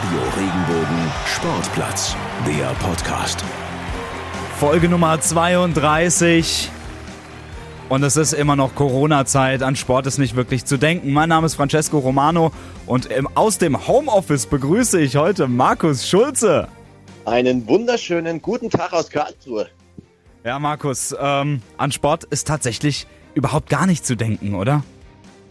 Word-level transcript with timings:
Radio 0.00 0.20
Regenbogen 0.34 1.12
Sportplatz, 1.26 2.16
der 2.46 2.68
Podcast. 2.82 3.44
Folge 4.58 4.88
Nummer 4.88 5.20
32. 5.20 6.70
Und 7.90 8.02
es 8.02 8.16
ist 8.16 8.32
immer 8.32 8.56
noch 8.56 8.74
Corona-Zeit. 8.74 9.62
An 9.62 9.76
Sport 9.76 10.06
ist 10.06 10.16
nicht 10.16 10.36
wirklich 10.36 10.64
zu 10.64 10.78
denken. 10.78 11.12
Mein 11.12 11.28
Name 11.28 11.44
ist 11.44 11.54
Francesco 11.54 11.98
Romano 11.98 12.50
und 12.86 13.06
im, 13.06 13.28
aus 13.34 13.58
dem 13.58 13.86
Homeoffice 13.86 14.46
begrüße 14.46 14.98
ich 15.00 15.16
heute 15.16 15.48
Markus 15.48 16.08
Schulze. 16.08 16.68
Einen 17.26 17.68
wunderschönen 17.68 18.40
guten 18.40 18.70
Tag 18.70 18.94
aus 18.94 19.10
Karlsruhe. 19.10 19.68
Ja, 20.44 20.58
Markus, 20.58 21.14
ähm, 21.20 21.60
an 21.76 21.92
Sport 21.92 22.24
ist 22.24 22.46
tatsächlich 22.46 23.06
überhaupt 23.34 23.68
gar 23.68 23.84
nicht 23.86 24.06
zu 24.06 24.16
denken, 24.16 24.54
oder? 24.54 24.82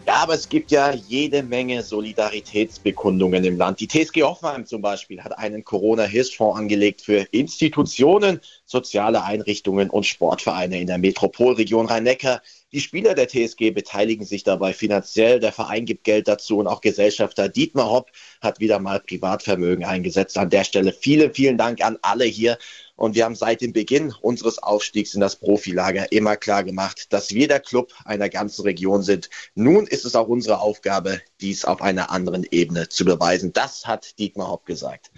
Ja, 0.09 0.23
aber 0.23 0.33
es 0.33 0.49
gibt 0.49 0.71
ja 0.71 0.91
jede 0.91 1.43
Menge 1.43 1.83
Solidaritätsbekundungen 1.83 3.43
im 3.43 3.57
Land. 3.57 3.79
Die 3.79 3.87
TSG 3.87 4.23
Hoffenheim 4.23 4.65
zum 4.65 4.81
Beispiel 4.81 5.23
hat 5.23 5.37
einen 5.37 5.63
Corona-Hilfsfonds 5.63 6.57
angelegt 6.57 7.01
für 7.01 7.27
Institutionen, 7.29 8.41
soziale 8.65 9.23
Einrichtungen 9.23 9.91
und 9.91 10.07
Sportvereine 10.07 10.81
in 10.81 10.87
der 10.87 10.97
Metropolregion 10.97 11.86
Rhein-Neckar. 11.86 12.41
Die 12.71 12.82
Spieler 12.82 13.15
der 13.15 13.28
TSG 13.28 13.71
beteiligen 13.71 14.25
sich 14.25 14.43
dabei 14.43 14.73
finanziell. 14.73 15.39
Der 15.39 15.51
Verein 15.51 15.86
gibt 15.86 16.04
Geld 16.04 16.28
dazu 16.28 16.59
und 16.59 16.68
auch 16.68 16.82
Gesellschafter 16.82 17.50
Dietmar 17.50 17.89
Hopp 17.89 18.11
hat 18.42 18.59
wieder 18.59 18.78
mal 18.78 19.00
Privatvermögen 19.00 19.86
eingesetzt. 19.86 20.37
An 20.37 20.51
der 20.51 20.64
Stelle 20.64 20.93
vielen, 20.93 21.33
vielen 21.33 21.57
Dank 21.57 21.83
an 21.83 21.97
alle 22.04 22.25
hier. 22.25 22.59
Und 22.95 23.15
wir 23.15 23.25
haben 23.25 23.33
seit 23.33 23.61
dem 23.61 23.73
Beginn 23.73 24.14
unseres 24.21 24.61
Aufstiegs 24.61 25.15
in 25.15 25.21
das 25.21 25.37
Profilager 25.37 26.11
immer 26.11 26.36
klar 26.36 26.64
gemacht, 26.64 27.11
dass 27.11 27.33
wir 27.33 27.47
der 27.47 27.59
Club 27.59 27.92
einer 28.05 28.29
ganzen 28.29 28.61
Region 28.61 29.01
sind. 29.01 29.31
Nun 29.56 29.87
ist 29.87 30.06
es 30.06 30.15
auch 30.15 30.28
unsere 30.28 30.59
Aufgabe, 30.59 31.21
dies 31.42 31.65
auf 31.65 31.81
einer 31.81 32.11
anderen 32.11 32.45
Ebene 32.52 32.88
zu 32.88 33.03
beweisen. 33.03 33.52
Das 33.52 33.88
hat 33.88 34.20
Dietmar 34.20 34.52
Hopp 34.52 34.67
gesagt. 34.67 35.09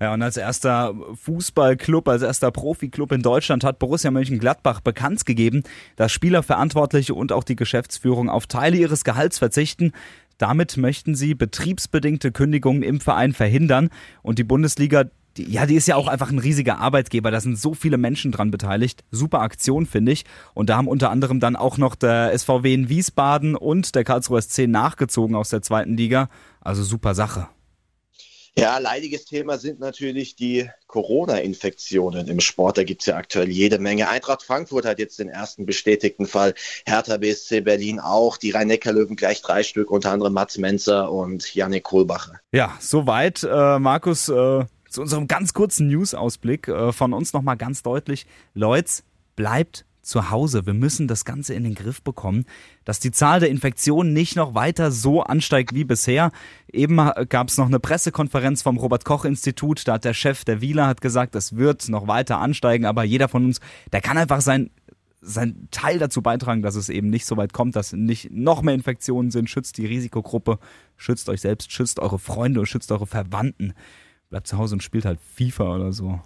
Ja, 0.00 0.14
und 0.14 0.22
als 0.22 0.38
erster 0.38 0.94
Fußballclub, 1.14 2.08
als 2.08 2.22
erster 2.22 2.50
Profiklub 2.50 3.12
in 3.12 3.20
Deutschland 3.20 3.64
hat 3.64 3.78
Borussia 3.78 4.10
Mönchengladbach 4.10 4.80
bekannt 4.80 5.26
gegeben, 5.26 5.62
dass 5.96 6.10
Spielerverantwortliche 6.10 7.14
und 7.14 7.32
auch 7.32 7.44
die 7.44 7.56
Geschäftsführung 7.56 8.30
auf 8.30 8.46
Teile 8.46 8.78
ihres 8.78 9.04
Gehalts 9.04 9.38
verzichten. 9.38 9.92
Damit 10.38 10.78
möchten 10.78 11.14
sie 11.14 11.34
betriebsbedingte 11.34 12.32
Kündigungen 12.32 12.82
im 12.82 12.98
Verein 13.00 13.34
verhindern 13.34 13.90
und 14.22 14.38
die 14.38 14.44
Bundesliga 14.44 15.04
die, 15.36 15.44
ja, 15.44 15.64
die 15.64 15.76
ist 15.76 15.86
ja 15.86 15.94
auch 15.94 16.08
einfach 16.08 16.30
ein 16.30 16.40
riesiger 16.40 16.78
Arbeitgeber. 16.78 17.30
Da 17.30 17.40
sind 17.40 17.56
so 17.56 17.72
viele 17.72 17.98
Menschen 17.98 18.32
dran 18.32 18.50
beteiligt. 18.50 19.04
Super 19.12 19.42
Aktion, 19.42 19.86
finde 19.86 20.10
ich. 20.10 20.24
Und 20.54 20.70
da 20.70 20.76
haben 20.76 20.88
unter 20.88 21.10
anderem 21.10 21.38
dann 21.38 21.54
auch 21.54 21.78
noch 21.78 21.94
der 21.94 22.36
SVW 22.36 22.74
in 22.74 22.88
Wiesbaden 22.88 23.54
und 23.54 23.94
der 23.94 24.02
Karlsruher 24.02 24.42
SC 24.42 24.66
nachgezogen 24.66 25.36
aus 25.36 25.50
der 25.50 25.62
zweiten 25.62 25.96
Liga. 25.96 26.28
Also 26.60 26.82
super 26.82 27.14
Sache. 27.14 27.46
Ja, 28.56 28.78
leidiges 28.78 29.24
Thema 29.24 29.58
sind 29.58 29.80
natürlich 29.80 30.36
die 30.36 30.68
Corona-Infektionen 30.86 32.28
im 32.28 32.40
Sport. 32.40 32.78
Da 32.78 32.84
gibt 32.84 33.02
es 33.02 33.06
ja 33.06 33.16
aktuell 33.16 33.48
jede 33.48 33.78
Menge. 33.78 34.08
Eintracht 34.08 34.42
Frankfurt 34.42 34.84
hat 34.84 34.98
jetzt 34.98 35.18
den 35.18 35.28
ersten 35.28 35.66
bestätigten 35.66 36.26
Fall. 36.26 36.54
Hertha 36.84 37.16
BSC 37.16 37.60
Berlin 37.60 38.00
auch. 38.00 38.36
Die 38.36 38.50
Rhein-Neckar-Löwen 38.50 39.16
gleich 39.16 39.40
drei 39.40 39.62
Stück, 39.62 39.90
unter 39.90 40.10
anderem 40.10 40.32
Mats 40.32 40.58
Menzer 40.58 41.10
und 41.10 41.54
Janik 41.54 41.84
Kohlbacher. 41.84 42.40
Ja, 42.52 42.76
soweit. 42.80 43.44
Äh, 43.44 43.78
Markus, 43.78 44.28
äh, 44.28 44.64
zu 44.88 45.00
unserem 45.00 45.28
ganz 45.28 45.54
kurzen 45.54 45.86
News-Ausblick 45.86 46.68
äh, 46.68 46.92
von 46.92 47.12
uns 47.12 47.32
nochmal 47.32 47.56
ganz 47.56 47.82
deutlich. 47.82 48.26
Leute, 48.54 48.90
bleibt 49.36 49.86
zu 50.02 50.30
Hause. 50.30 50.66
Wir 50.66 50.74
müssen 50.74 51.08
das 51.08 51.24
Ganze 51.24 51.54
in 51.54 51.64
den 51.64 51.74
Griff 51.74 52.02
bekommen, 52.02 52.44
dass 52.84 53.00
die 53.00 53.10
Zahl 53.10 53.40
der 53.40 53.50
Infektionen 53.50 54.12
nicht 54.12 54.36
noch 54.36 54.54
weiter 54.54 54.90
so 54.90 55.22
ansteigt 55.22 55.74
wie 55.74 55.84
bisher. 55.84 56.32
Eben 56.72 56.96
gab 57.28 57.48
es 57.48 57.58
noch 57.58 57.66
eine 57.66 57.80
Pressekonferenz 57.80 58.62
vom 58.62 58.76
Robert 58.76 59.04
Koch 59.04 59.24
Institut. 59.24 59.86
Da 59.86 59.94
hat 59.94 60.04
der 60.04 60.14
Chef 60.14 60.44
der 60.44 60.60
Wieler 60.60 60.86
hat 60.86 61.00
gesagt, 61.00 61.34
es 61.34 61.56
wird 61.56 61.88
noch 61.88 62.06
weiter 62.06 62.38
ansteigen, 62.38 62.86
aber 62.86 63.04
jeder 63.04 63.28
von 63.28 63.44
uns, 63.44 63.60
der 63.92 64.00
kann 64.00 64.18
einfach 64.18 64.40
sein 64.40 64.70
sein 65.22 65.68
Teil 65.70 65.98
dazu 65.98 66.22
beitragen, 66.22 66.62
dass 66.62 66.76
es 66.76 66.88
eben 66.88 67.10
nicht 67.10 67.26
so 67.26 67.36
weit 67.36 67.52
kommt, 67.52 67.76
dass 67.76 67.92
nicht 67.92 68.30
noch 68.30 68.62
mehr 68.62 68.72
Infektionen 68.72 69.30
sind. 69.30 69.50
Schützt 69.50 69.76
die 69.76 69.84
Risikogruppe, 69.84 70.58
schützt 70.96 71.28
euch 71.28 71.42
selbst, 71.42 71.70
schützt 71.70 72.00
eure 72.00 72.18
Freunde 72.18 72.60
und 72.60 72.64
schützt 72.64 72.90
eure 72.90 73.06
Verwandten 73.06 73.74
bleibt 74.30 74.46
zu 74.46 74.56
Hause 74.56 74.76
und 74.76 74.82
spielt 74.82 75.04
halt 75.04 75.20
FIFA 75.20 75.74
oder 75.74 75.92
so. 75.92 76.20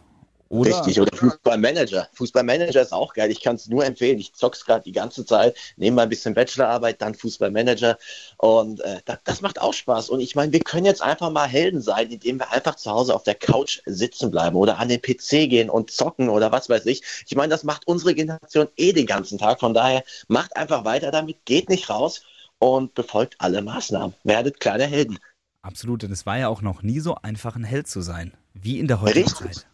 Oder? 0.54 0.70
Richtig, 0.70 1.00
oder 1.00 1.16
Fußballmanager. 1.16 2.08
Fußballmanager 2.12 2.80
ist 2.80 2.92
auch 2.92 3.12
geil. 3.12 3.28
Ich 3.32 3.42
kann 3.42 3.56
es 3.56 3.66
nur 3.66 3.84
empfehlen. 3.84 4.20
Ich 4.20 4.34
zock's 4.34 4.64
gerade 4.64 4.84
die 4.84 4.92
ganze 4.92 5.26
Zeit, 5.26 5.56
nehme 5.76 5.96
mal 5.96 6.02
ein 6.02 6.08
bisschen 6.08 6.32
Bachelorarbeit, 6.32 7.02
dann 7.02 7.16
Fußballmanager. 7.16 7.98
Und 8.36 8.80
äh, 8.82 9.00
das, 9.04 9.18
das, 9.24 9.40
macht 9.40 9.60
auch 9.60 9.74
Spaß. 9.74 10.10
Und 10.10 10.20
ich 10.20 10.36
meine, 10.36 10.52
wir 10.52 10.60
können 10.60 10.86
jetzt 10.86 11.02
einfach 11.02 11.30
mal 11.30 11.48
Helden 11.48 11.80
sein, 11.80 12.08
indem 12.08 12.38
wir 12.38 12.52
einfach 12.52 12.76
zu 12.76 12.88
Hause 12.88 13.16
auf 13.16 13.24
der 13.24 13.34
Couch 13.34 13.80
sitzen 13.84 14.30
bleiben 14.30 14.54
oder 14.54 14.78
an 14.78 14.88
den 14.88 15.02
PC 15.02 15.50
gehen 15.50 15.70
und 15.70 15.90
zocken 15.90 16.28
oder 16.28 16.52
was 16.52 16.68
weiß 16.68 16.86
ich. 16.86 17.02
Ich 17.26 17.34
meine, 17.34 17.50
das 17.50 17.64
macht 17.64 17.88
unsere 17.88 18.14
Generation 18.14 18.68
eh 18.76 18.92
den 18.92 19.06
ganzen 19.06 19.38
Tag. 19.38 19.58
Von 19.58 19.74
daher 19.74 20.04
macht 20.28 20.56
einfach 20.56 20.84
weiter 20.84 21.10
damit, 21.10 21.44
geht 21.46 21.68
nicht 21.68 21.90
raus 21.90 22.22
und 22.60 22.94
befolgt 22.94 23.34
alle 23.38 23.60
Maßnahmen. 23.60 24.14
Werdet 24.22 24.60
kleine 24.60 24.86
Helden. 24.86 25.18
Absolut, 25.62 26.04
und 26.04 26.12
es 26.12 26.26
war 26.26 26.38
ja 26.38 26.46
auch 26.46 26.62
noch 26.62 26.82
nie 26.82 27.00
so 27.00 27.16
einfach, 27.16 27.56
ein 27.56 27.64
Held 27.64 27.88
zu 27.88 28.02
sein, 28.02 28.32
wie 28.52 28.78
in 28.78 28.86
der 28.86 29.00
heutigen 29.00 29.26
Richtig. 29.26 29.56
Zeit. 29.56 29.66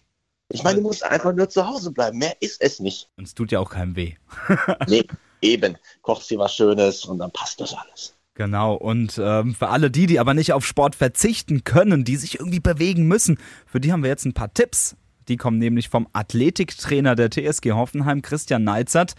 Ich 0.52 0.64
meine, 0.64 0.76
du 0.76 0.82
musst 0.82 1.04
einfach 1.04 1.32
nur 1.32 1.48
zu 1.48 1.66
Hause 1.66 1.92
bleiben. 1.92 2.18
Mehr 2.18 2.36
ist 2.40 2.60
es 2.60 2.80
nicht. 2.80 3.08
Und 3.16 3.24
es 3.24 3.34
tut 3.34 3.52
ja 3.52 3.60
auch 3.60 3.70
keinem 3.70 3.94
weh. 3.94 4.14
nee, 4.88 5.04
eben. 5.40 5.78
Kochst 6.02 6.28
dir 6.30 6.38
was 6.38 6.54
Schönes 6.54 7.04
und 7.04 7.18
dann 7.18 7.30
passt 7.30 7.60
das 7.60 7.72
alles. 7.72 8.14
Genau, 8.34 8.74
und 8.74 9.20
ähm, 9.22 9.54
für 9.54 9.68
alle 9.68 9.90
die, 9.90 10.06
die 10.06 10.18
aber 10.18 10.34
nicht 10.34 10.52
auf 10.52 10.64
Sport 10.64 10.94
verzichten 10.94 11.62
können, 11.62 12.04
die 12.04 12.16
sich 12.16 12.40
irgendwie 12.40 12.60
bewegen 12.60 13.06
müssen, 13.06 13.38
für 13.66 13.80
die 13.80 13.92
haben 13.92 14.02
wir 14.02 14.10
jetzt 14.10 14.24
ein 14.24 14.34
paar 14.34 14.52
Tipps. 14.52 14.96
Die 15.28 15.36
kommen 15.36 15.58
nämlich 15.58 15.88
vom 15.88 16.08
Athletiktrainer 16.12 17.14
der 17.14 17.30
TSG 17.30 17.72
Hoffenheim, 17.72 18.22
Christian 18.22 18.64
Neizert 18.64 19.14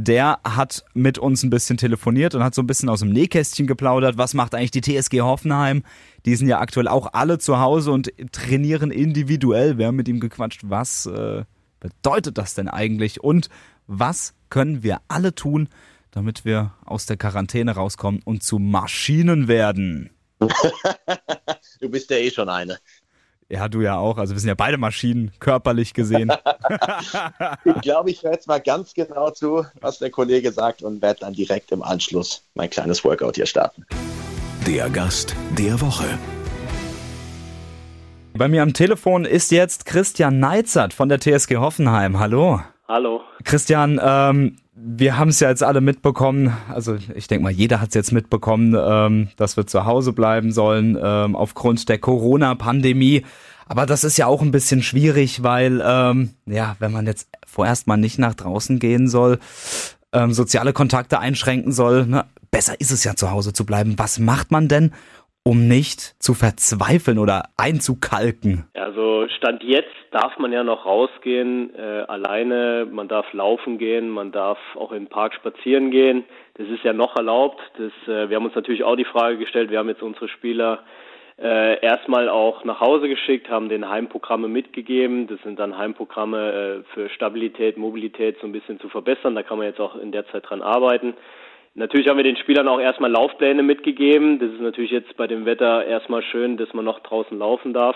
der 0.00 0.38
hat 0.44 0.84
mit 0.94 1.18
uns 1.18 1.42
ein 1.42 1.50
bisschen 1.50 1.76
telefoniert 1.76 2.36
und 2.36 2.44
hat 2.44 2.54
so 2.54 2.62
ein 2.62 2.68
bisschen 2.68 2.88
aus 2.88 3.00
dem 3.00 3.10
Nähkästchen 3.10 3.66
geplaudert. 3.66 4.16
Was 4.16 4.32
macht 4.32 4.54
eigentlich 4.54 4.70
die 4.70 4.80
TSG 4.80 5.22
Hoffenheim? 5.22 5.82
Die 6.24 6.36
sind 6.36 6.46
ja 6.46 6.60
aktuell 6.60 6.86
auch 6.86 7.14
alle 7.14 7.38
zu 7.38 7.58
Hause 7.58 7.90
und 7.90 8.12
trainieren 8.30 8.92
individuell. 8.92 9.76
Wir 9.76 9.88
haben 9.88 9.96
mit 9.96 10.06
ihm 10.06 10.20
gequatscht, 10.20 10.60
was 10.62 11.06
äh, 11.06 11.42
bedeutet 11.80 12.38
das 12.38 12.54
denn 12.54 12.68
eigentlich 12.68 13.24
und 13.24 13.48
was 13.88 14.34
können 14.50 14.84
wir 14.84 15.00
alle 15.08 15.34
tun, 15.34 15.68
damit 16.12 16.44
wir 16.44 16.74
aus 16.84 17.06
der 17.06 17.16
Quarantäne 17.16 17.72
rauskommen 17.72 18.22
und 18.24 18.44
zu 18.44 18.60
Maschinen 18.60 19.48
werden? 19.48 20.10
du 21.80 21.88
bist 21.88 22.08
ja 22.10 22.18
eh 22.18 22.30
schon 22.30 22.48
eine. 22.48 22.78
Ja, 23.50 23.66
du 23.66 23.80
ja 23.80 23.96
auch. 23.96 24.18
Also 24.18 24.34
wir 24.34 24.40
sind 24.40 24.48
ja 24.48 24.54
beide 24.54 24.76
Maschinen, 24.76 25.32
körperlich 25.40 25.94
gesehen. 25.94 26.30
ich 27.64 27.80
glaube, 27.80 28.10
ich 28.10 28.22
höre 28.22 28.32
jetzt 28.32 28.46
mal 28.46 28.60
ganz 28.60 28.92
genau 28.92 29.30
zu, 29.30 29.64
was 29.80 29.98
der 29.98 30.10
Kollege 30.10 30.52
sagt 30.52 30.82
und 30.82 31.00
werde 31.00 31.20
dann 31.20 31.32
direkt 31.32 31.72
im 31.72 31.82
Anschluss 31.82 32.42
mein 32.54 32.68
kleines 32.68 33.04
Workout 33.04 33.36
hier 33.36 33.46
starten. 33.46 33.86
Der 34.66 34.90
Gast 34.90 35.34
der 35.56 35.80
Woche. 35.80 36.18
Bei 38.34 38.48
mir 38.48 38.62
am 38.62 38.74
Telefon 38.74 39.24
ist 39.24 39.50
jetzt 39.50 39.86
Christian 39.86 40.38
Neizert 40.38 40.92
von 40.92 41.08
der 41.08 41.18
TSG 41.18 41.56
Hoffenheim. 41.56 42.18
Hallo. 42.18 42.60
Hallo. 42.86 43.22
Christian, 43.44 43.98
ähm, 44.02 44.56
wir 44.80 45.18
haben 45.18 45.28
es 45.28 45.40
ja 45.40 45.48
jetzt 45.48 45.62
alle 45.62 45.80
mitbekommen, 45.80 46.56
also 46.68 46.96
ich 47.14 47.26
denke 47.26 47.42
mal, 47.42 47.52
jeder 47.52 47.80
hat 47.80 47.88
es 47.88 47.94
jetzt 47.94 48.12
mitbekommen, 48.12 48.76
ähm, 48.78 49.28
dass 49.36 49.56
wir 49.56 49.66
zu 49.66 49.84
Hause 49.84 50.12
bleiben 50.12 50.52
sollen 50.52 50.98
ähm, 51.02 51.34
aufgrund 51.34 51.88
der 51.88 51.98
Corona-Pandemie. 51.98 53.24
Aber 53.66 53.86
das 53.86 54.04
ist 54.04 54.16
ja 54.16 54.26
auch 54.26 54.40
ein 54.40 54.50
bisschen 54.50 54.82
schwierig, 54.82 55.42
weil 55.42 55.82
ähm, 55.84 56.30
ja, 56.46 56.76
wenn 56.78 56.92
man 56.92 57.06
jetzt 57.06 57.28
vorerst 57.46 57.86
mal 57.86 57.96
nicht 57.96 58.18
nach 58.18 58.34
draußen 58.34 58.78
gehen 58.78 59.08
soll, 59.08 59.38
ähm, 60.12 60.32
soziale 60.32 60.72
Kontakte 60.72 61.18
einschränken 61.18 61.72
soll, 61.72 62.06
ne, 62.06 62.24
besser 62.50 62.80
ist 62.80 62.90
es 62.90 63.04
ja 63.04 63.14
zu 63.14 63.30
Hause 63.30 63.52
zu 63.52 63.66
bleiben. 63.66 63.94
Was 63.98 64.18
macht 64.18 64.50
man 64.50 64.68
denn, 64.68 64.92
um 65.48 65.66
nicht 65.66 66.00
zu 66.22 66.34
verzweifeln 66.34 67.18
oder 67.18 67.44
einzukalken? 67.56 68.66
Also 68.74 69.26
Stand 69.28 69.62
jetzt 69.62 69.88
darf 70.10 70.38
man 70.38 70.52
ja 70.52 70.62
noch 70.62 70.84
rausgehen, 70.84 71.74
äh, 71.74 72.04
alleine, 72.06 72.86
man 72.90 73.08
darf 73.08 73.32
laufen 73.32 73.78
gehen, 73.78 74.10
man 74.10 74.30
darf 74.30 74.58
auch 74.74 74.92
im 74.92 75.06
Park 75.06 75.32
spazieren 75.32 75.90
gehen. 75.90 76.24
Das 76.58 76.68
ist 76.68 76.84
ja 76.84 76.92
noch 76.92 77.16
erlaubt. 77.16 77.62
Das, 77.78 77.92
äh, 78.14 78.28
wir 78.28 78.36
haben 78.36 78.44
uns 78.44 78.54
natürlich 78.54 78.84
auch 78.84 78.96
die 78.96 79.06
Frage 79.06 79.38
gestellt, 79.38 79.70
wir 79.70 79.78
haben 79.78 79.88
jetzt 79.88 80.02
unsere 80.02 80.28
Spieler 80.28 80.80
äh, 81.40 81.80
erstmal 81.80 82.28
auch 82.28 82.64
nach 82.64 82.80
Hause 82.80 83.08
geschickt, 83.08 83.48
haben 83.48 83.70
den 83.70 83.88
Heimprogramme 83.88 84.48
mitgegeben. 84.48 85.28
Das 85.28 85.40
sind 85.44 85.58
dann 85.58 85.78
Heimprogramme 85.78 86.52
äh, 86.52 86.82
für 86.92 87.08
Stabilität, 87.08 87.78
Mobilität 87.78 88.36
so 88.42 88.46
ein 88.46 88.52
bisschen 88.52 88.80
zu 88.80 88.90
verbessern. 88.90 89.34
Da 89.34 89.42
kann 89.42 89.56
man 89.56 89.66
jetzt 89.66 89.80
auch 89.80 89.96
in 89.96 90.12
der 90.12 90.26
Zeit 90.28 90.50
dran 90.50 90.60
arbeiten. 90.60 91.14
Natürlich 91.78 92.08
haben 92.08 92.16
wir 92.16 92.24
den 92.24 92.36
Spielern 92.36 92.66
auch 92.66 92.80
erstmal 92.80 93.12
Laufpläne 93.12 93.62
mitgegeben. 93.62 94.40
Das 94.40 94.50
ist 94.50 94.60
natürlich 94.60 94.90
jetzt 94.90 95.16
bei 95.16 95.28
dem 95.28 95.46
Wetter 95.46 95.84
erstmal 95.86 96.22
schön, 96.22 96.56
dass 96.56 96.74
man 96.74 96.84
noch 96.84 96.98
draußen 97.00 97.38
laufen 97.38 97.72
darf. 97.72 97.94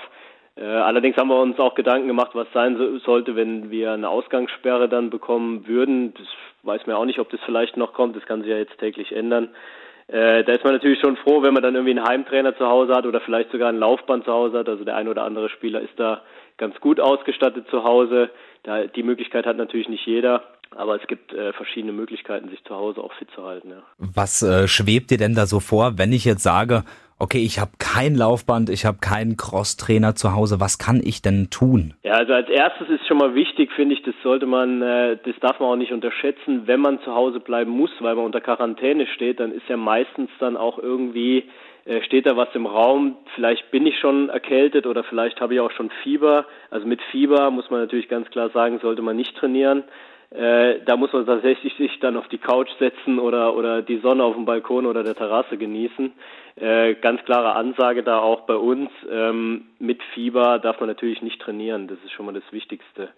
Äh, 0.55 0.63
allerdings 0.63 1.17
haben 1.17 1.31
wir 1.31 1.41
uns 1.41 1.59
auch 1.59 1.75
Gedanken 1.75 2.07
gemacht, 2.07 2.31
was 2.35 2.47
sein 2.55 2.77
so, 2.77 2.99
sollte, 2.99 3.35
wenn 3.35 3.73
wir 3.73 3.91
eine 3.91 4.09
Ausgangssperre 4.09 4.89
dann 4.89 5.11
bekommen 5.11 5.67
würden. 5.67 6.15
Das 6.15 6.29
weiß 6.63 6.87
man 6.87 6.95
auch 6.95 7.05
nicht, 7.05 7.19
ob 7.19 7.31
das 7.31 7.41
vielleicht 7.45 7.77
noch 7.77 7.93
kommt. 7.93 8.15
Das 8.15 8.25
kann 8.25 8.43
sich 8.43 8.51
ja 8.51 8.57
jetzt 8.57 8.79
täglich 8.79 9.11
ändern. 9.11 9.49
Äh, 10.07 10.45
da 10.45 10.53
ist 10.53 10.63
man 10.63 10.75
natürlich 10.75 11.01
schon 11.01 11.17
froh, 11.17 11.43
wenn 11.43 11.55
man 11.55 11.65
dann 11.65 11.75
irgendwie 11.75 11.99
einen 11.99 12.07
Heimtrainer 12.07 12.57
zu 12.57 12.69
Hause 12.69 12.95
hat 12.95 13.05
oder 13.05 13.21
vielleicht 13.21 13.51
sogar 13.51 13.69
ein 13.69 13.81
Laufband 13.81 14.25
zu 14.27 14.33
Hause 14.33 14.61
hat. 14.61 14.69
Also 14.69 14.85
der 14.85 14.95
ein 14.95 15.09
oder 15.09 15.25
andere 15.25 15.49
Spieler 15.49 15.81
ist 15.81 15.99
da 15.99 16.23
ganz 16.57 16.79
gut 16.81 17.01
ausgestattet 17.01 17.67
zu 17.69 17.83
Hause. 17.83 18.31
Da, 18.63 18.85
die 18.87 19.03
Möglichkeit 19.03 19.47
hat 19.47 19.57
natürlich 19.57 19.89
nicht 19.89 20.07
jeder. 20.07 20.43
Aber 20.75 21.01
es 21.01 21.07
gibt 21.07 21.35
äh, 21.35 21.53
verschiedene 21.53 21.93
Möglichkeiten, 21.93 22.49
sich 22.49 22.65
zu 22.65 22.75
Hause 22.75 23.03
auch 23.03 23.13
fit 23.15 23.29
zu 23.35 23.45
halten. 23.45 23.71
Ja. 23.71 23.83
Was 23.99 24.43
äh, 24.43 24.67
schwebt 24.69 25.11
dir 25.11 25.19
denn 25.19 25.35
da 25.35 25.45
so 25.45 25.61
vor, 25.61 25.99
wenn 25.99 26.13
ich 26.13 26.25
jetzt 26.25 26.43
sage, 26.43 26.85
okay, 27.19 27.39
ich 27.45 27.61
habe 27.61 27.73
kein 27.79 28.17
Laufband, 28.17 28.69
ich 28.69 28.85
habe 28.85 28.99
keinen 29.01 29.37
Crosstrainer 29.37 30.17
zu 30.17 30.35
Hause, 30.35 30.61
was 30.61 30.79
kann 30.79 31.01
ich 31.05 31.23
denn 31.23 31.51
tun? 31.51 31.95
Ja, 32.03 32.15
also 32.15 32.33
als 32.33 32.49
erstes 32.49 32.89
ist 32.89 33.07
schon 33.07 33.19
mal 33.19 33.35
wichtig, 33.35 33.71
finde 33.77 33.95
ich, 33.95 34.03
das 34.03 34.15
sollte 34.25 34.47
man, 34.47 34.83
äh, 34.83 35.19
das 35.25 35.35
darf 35.41 35.61
man 35.61 35.69
auch 35.69 35.77
nicht 35.77 35.93
unterschätzen, 35.93 36.67
wenn 36.67 36.81
man 36.81 37.01
zu 37.03 37.15
Hause 37.15 37.39
bleiben 37.39 37.71
muss, 37.71 37.91
weil 38.01 38.17
man 38.17 38.25
unter 38.25 38.41
Quarantäne 38.41 39.07
steht, 39.07 39.39
dann 39.39 39.53
ist 39.53 39.69
ja 39.69 39.77
meistens 39.77 40.31
dann 40.41 40.57
auch 40.57 40.79
irgendwie 40.79 41.45
steht 42.03 42.27
da 42.27 42.37
was 42.37 42.49
im 42.55 42.67
Raum, 42.67 43.17
vielleicht 43.35 43.71
bin 43.71 43.87
ich 43.87 43.99
schon 43.99 44.29
erkältet 44.29 44.87
oder 44.87 45.03
vielleicht 45.05 45.41
habe 45.41 45.55
ich 45.55 45.61
auch 45.61 45.73
schon 45.73 45.91
Fieber. 46.03 46.47
Also 46.71 46.87
mit 46.87 47.03
Fieber 47.11 47.51
muss 47.51 47.71
man 47.71 47.81
natürlich 47.81 48.09
ganz 48.09 48.31
klar 48.31 48.51
sagen, 48.51 48.79
sollte 48.81 49.03
man 49.03 49.17
nicht 49.17 49.37
trainieren. 49.37 49.85
Äh, 50.31 50.81
da 50.87 50.97
muss 50.97 51.13
man 51.13 51.27
tatsächlich 51.27 51.75
sich 51.75 51.99
dann 52.01 52.17
auf 52.17 52.27
die 52.29 52.39
Couch 52.39 52.71
setzen 52.79 53.19
oder, 53.19 53.55
oder 53.55 53.83
die 53.83 53.99
Sonne 53.99 54.25
auf 54.25 54.35
dem 54.35 54.47
Balkon 54.47 54.87
oder 54.87 55.03
der 55.03 55.15
Terrasse 55.15 55.59
genießen. 55.59 56.13
Äh, 56.57 56.95
ganz 56.95 57.23
klare 57.25 57.55
Ansage 57.55 58.03
da 58.03 58.19
auch 58.19 58.43
bei 58.43 58.57
uns. 58.57 58.91
Ähm, 59.11 59.67
mit 59.79 60.03
Fieber 60.15 60.59
darf 60.59 60.81
man 60.81 60.89
natürlich 60.89 61.21
nicht 61.21 61.41
trainieren. 61.41 61.87
Das 61.87 61.99
ist 62.05 62.13
schon 62.13 62.27
mal 62.27 62.33
das 62.33 62.51
Wichtigste. 62.51 63.11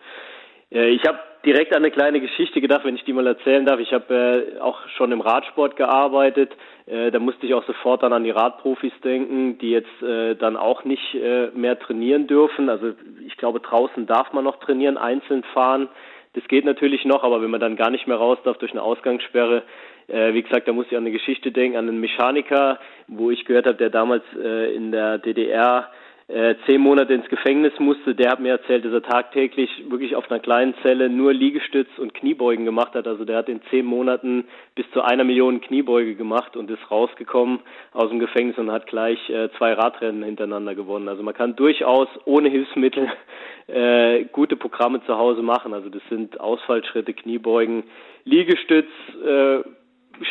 Äh, 0.74 0.90
ich 0.90 1.06
habe 1.06 1.18
direkt 1.46 1.72
an 1.72 1.82
eine 1.82 1.90
kleine 1.90 2.20
Geschichte 2.20 2.60
gedacht, 2.60 2.84
wenn 2.84 2.96
ich 2.96 3.04
die 3.04 3.12
mal 3.12 3.26
erzählen 3.26 3.64
darf. 3.64 3.78
Ich 3.78 3.92
habe 3.92 4.54
äh, 4.56 4.60
auch 4.60 4.78
schon 4.96 5.12
im 5.12 5.20
Radsport 5.20 5.76
gearbeitet. 5.76 6.52
Äh, 6.86 7.10
da 7.10 7.18
musste 7.18 7.46
ich 7.46 7.54
auch 7.54 7.64
sofort 7.66 8.02
dann 8.02 8.12
an 8.12 8.24
die 8.24 8.30
Radprofis 8.30 8.92
denken, 9.02 9.58
die 9.58 9.70
jetzt 9.70 10.02
äh, 10.02 10.34
dann 10.34 10.56
auch 10.56 10.84
nicht 10.84 11.14
äh, 11.14 11.48
mehr 11.54 11.78
trainieren 11.78 12.26
dürfen. 12.26 12.68
Also 12.68 12.92
ich 13.26 13.36
glaube, 13.36 13.60
draußen 13.60 14.06
darf 14.06 14.32
man 14.32 14.44
noch 14.44 14.58
trainieren, 14.60 14.98
einzeln 14.98 15.44
fahren. 15.54 15.88
Das 16.34 16.46
geht 16.48 16.64
natürlich 16.64 17.04
noch, 17.04 17.22
aber 17.22 17.40
wenn 17.42 17.50
man 17.50 17.60
dann 17.60 17.76
gar 17.76 17.90
nicht 17.90 18.08
mehr 18.08 18.16
raus 18.16 18.38
darf 18.44 18.58
durch 18.58 18.72
eine 18.72 18.82
Ausgangssperre, 18.82 19.62
äh, 20.08 20.34
wie 20.34 20.42
gesagt, 20.42 20.66
da 20.66 20.72
muss 20.72 20.86
ich 20.86 20.96
an 20.96 21.04
eine 21.04 21.12
Geschichte 21.12 21.52
denken, 21.52 21.76
an 21.76 21.88
einen 21.88 22.00
Mechaniker, 22.00 22.80
wo 23.06 23.30
ich 23.30 23.44
gehört 23.44 23.66
habe, 23.66 23.76
der 23.76 23.90
damals 23.90 24.24
äh, 24.36 24.74
in 24.74 24.90
der 24.90 25.18
DDR 25.18 25.90
äh, 26.26 26.54
zehn 26.64 26.80
Monate 26.80 27.12
ins 27.12 27.28
Gefängnis 27.28 27.72
musste, 27.78 28.14
der 28.14 28.30
hat 28.30 28.40
mir 28.40 28.52
erzählt, 28.52 28.84
dass 28.84 28.92
er 28.92 29.02
tagtäglich 29.02 29.70
wirklich 29.90 30.16
auf 30.16 30.30
einer 30.30 30.40
kleinen 30.40 30.74
Zelle 30.82 31.10
nur 31.10 31.34
Liegestütz 31.34 31.88
und 31.98 32.14
Kniebeugen 32.14 32.64
gemacht 32.64 32.94
hat. 32.94 33.06
Also 33.06 33.26
der 33.26 33.36
hat 33.36 33.50
in 33.50 33.60
zehn 33.68 33.84
Monaten 33.84 34.46
bis 34.74 34.90
zu 34.92 35.02
einer 35.02 35.24
Million 35.24 35.60
Kniebeuge 35.60 36.14
gemacht 36.14 36.56
und 36.56 36.70
ist 36.70 36.90
rausgekommen 36.90 37.60
aus 37.92 38.08
dem 38.08 38.20
Gefängnis 38.20 38.56
und 38.56 38.72
hat 38.72 38.86
gleich 38.86 39.18
äh, 39.28 39.50
zwei 39.58 39.74
Radrennen 39.74 40.22
hintereinander 40.22 40.74
gewonnen. 40.74 41.08
Also 41.08 41.22
man 41.22 41.34
kann 41.34 41.56
durchaus 41.56 42.08
ohne 42.24 42.48
Hilfsmittel 42.48 43.12
äh, 43.66 44.24
gute 44.32 44.56
Programme 44.56 45.04
zu 45.04 45.18
Hause 45.18 45.42
machen. 45.42 45.74
Also 45.74 45.90
das 45.90 46.02
sind 46.08 46.40
Ausfallschritte, 46.40 47.12
Kniebeugen, 47.12 47.84
Liegestütz, 48.24 48.88
äh, 49.26 49.58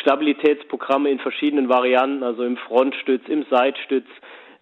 Stabilitätsprogramme 0.02 1.12
in 1.12 1.20
verschiedenen 1.20 1.70
Varianten, 1.70 2.24
also 2.24 2.44
im 2.44 2.58
Frontstütz, 2.58 3.28
im 3.28 3.46
Seitstütz, 3.52 4.08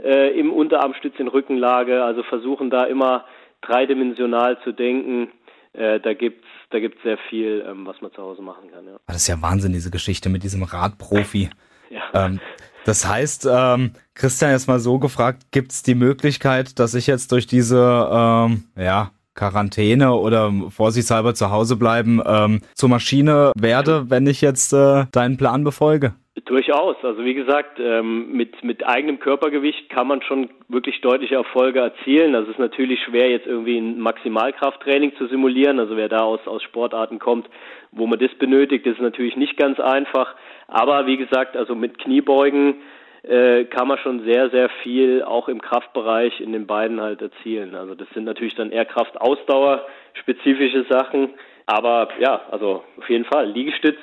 äh, 0.03 0.37
im 0.39 0.51
Unterarmstütz 0.51 1.15
in 1.19 1.27
Rückenlage, 1.27 2.03
also 2.03 2.23
versuchen 2.23 2.69
da 2.69 2.85
immer 2.85 3.25
dreidimensional 3.61 4.59
zu 4.63 4.71
denken. 4.71 5.29
Äh, 5.73 5.99
da 5.99 6.13
gibt's 6.13 6.47
da 6.71 6.79
gibt's 6.79 7.01
sehr 7.03 7.17
viel, 7.29 7.65
ähm, 7.67 7.85
was 7.85 8.01
man 8.01 8.11
zu 8.13 8.21
Hause 8.21 8.41
machen 8.41 8.71
kann. 8.71 8.85
Ja. 8.85 8.97
Das 9.07 9.17
ist 9.17 9.27
ja 9.27 9.41
Wahnsinn, 9.41 9.73
diese 9.73 9.91
Geschichte 9.91 10.29
mit 10.29 10.43
diesem 10.43 10.63
Radprofi. 10.63 11.49
ja. 11.89 12.01
Ähm, 12.13 12.39
das 12.85 13.07
heißt, 13.07 13.47
ähm, 13.51 13.91
Christian, 14.15 14.51
jetzt 14.51 14.67
mal 14.67 14.79
so 14.79 14.97
gefragt, 14.97 15.51
gibt's 15.51 15.83
die 15.83 15.95
Möglichkeit, 15.95 16.79
dass 16.79 16.95
ich 16.95 17.07
jetzt 17.07 17.31
durch 17.31 17.45
diese 17.45 18.09
ähm, 18.11 18.63
ja, 18.77 19.11
Quarantäne 19.35 20.13
oder 20.13 20.51
vorsichtshalber 20.69 21.33
zu 21.33 21.51
Hause 21.51 21.77
bleiben 21.77 22.21
ähm, 22.25 22.61
zur 22.75 22.89
Maschine 22.89 23.51
werde, 23.57 24.09
wenn 24.09 24.27
ich 24.27 24.41
jetzt 24.41 24.73
äh, 24.73 25.05
deinen 25.11 25.37
Plan 25.37 25.63
befolge? 25.63 26.13
Durchaus. 26.45 26.95
Also 27.03 27.23
wie 27.25 27.33
gesagt, 27.33 27.79
ähm, 27.79 28.31
mit, 28.31 28.63
mit 28.63 28.85
eigenem 28.85 29.19
Körpergewicht 29.19 29.89
kann 29.89 30.07
man 30.07 30.21
schon 30.21 30.49
wirklich 30.69 31.01
deutliche 31.01 31.35
Erfolge 31.35 31.79
erzielen. 31.79 32.33
Das 32.33 32.47
ist 32.47 32.59
natürlich 32.59 32.99
schwer, 33.03 33.29
jetzt 33.29 33.47
irgendwie 33.47 33.77
ein 33.77 33.99
Maximalkrafttraining 33.99 35.13
zu 35.17 35.27
simulieren. 35.27 35.79
Also 35.79 35.97
wer 35.97 36.09
da 36.09 36.19
aus, 36.19 36.39
aus 36.45 36.63
Sportarten 36.63 37.19
kommt, 37.19 37.49
wo 37.91 38.07
man 38.07 38.19
das 38.19 38.33
benötigt, 38.39 38.85
ist 38.85 39.01
natürlich 39.01 39.35
nicht 39.35 39.57
ganz 39.57 39.79
einfach. 39.79 40.35
Aber 40.67 41.05
wie 41.05 41.17
gesagt, 41.17 41.57
also 41.57 41.75
mit 41.75 41.99
Kniebeugen 41.99 42.75
äh, 43.23 43.65
kann 43.65 43.87
man 43.87 43.97
schon 43.99 44.23
sehr, 44.25 44.49
sehr 44.49 44.69
viel 44.83 45.23
auch 45.23 45.47
im 45.47 45.61
Kraftbereich 45.61 46.39
in 46.41 46.53
den 46.53 46.67
Beinen 46.67 47.01
halt 47.01 47.21
erzielen. 47.21 47.75
Also 47.75 47.95
das 47.95 48.09
sind 48.13 48.25
natürlich 48.25 48.55
dann 48.55 48.71
eher 48.71 48.85
Kraftausdauer 48.85 49.85
spezifische 50.13 50.85
Sachen. 50.89 51.29
Aber 51.65 52.09
ja, 52.19 52.41
also 52.51 52.83
auf 52.97 53.09
jeden 53.09 53.25
Fall 53.25 53.47
Liegestütz 53.47 53.99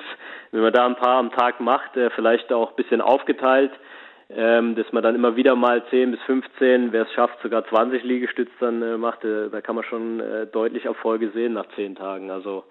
wenn 0.53 0.63
man 0.63 0.73
da 0.73 0.87
ein 0.87 0.97
paar 0.97 1.19
am 1.19 1.31
Tag 1.33 1.61
macht, 1.61 1.97
äh, 1.97 2.11
vielleicht 2.11 2.53
auch 2.53 2.71
ein 2.71 2.77
bisschen 2.77 3.01
aufgeteilt, 3.01 3.73
ähm, 4.31 4.75
dass 4.75 4.91
man 4.93 5.03
dann 5.03 5.15
immer 5.15 5.37
wieder 5.37 5.57
mal 5.57 5.85
10 5.89 6.13
bis 6.13 6.21
15, 6.23 6.93
wer 6.93 7.03
es 7.03 7.13
schafft, 7.13 7.41
sogar 7.43 7.67
20 7.67 8.03
Liegestütz 8.03 8.51
dann 8.61 8.83
äh, 8.83 8.97
macht, 8.97 9.25
äh, 9.25 9.49
da 9.51 9.61
kann 9.61 9.75
man 9.75 9.85
schon 9.85 10.21
äh, 10.21 10.47
deutlich 10.47 10.85
Erfolge 10.85 11.31
sehen 11.31 11.55
nach 11.55 11.67
10 11.77 11.97
Tagen. 11.97 12.31
Also 12.31 12.65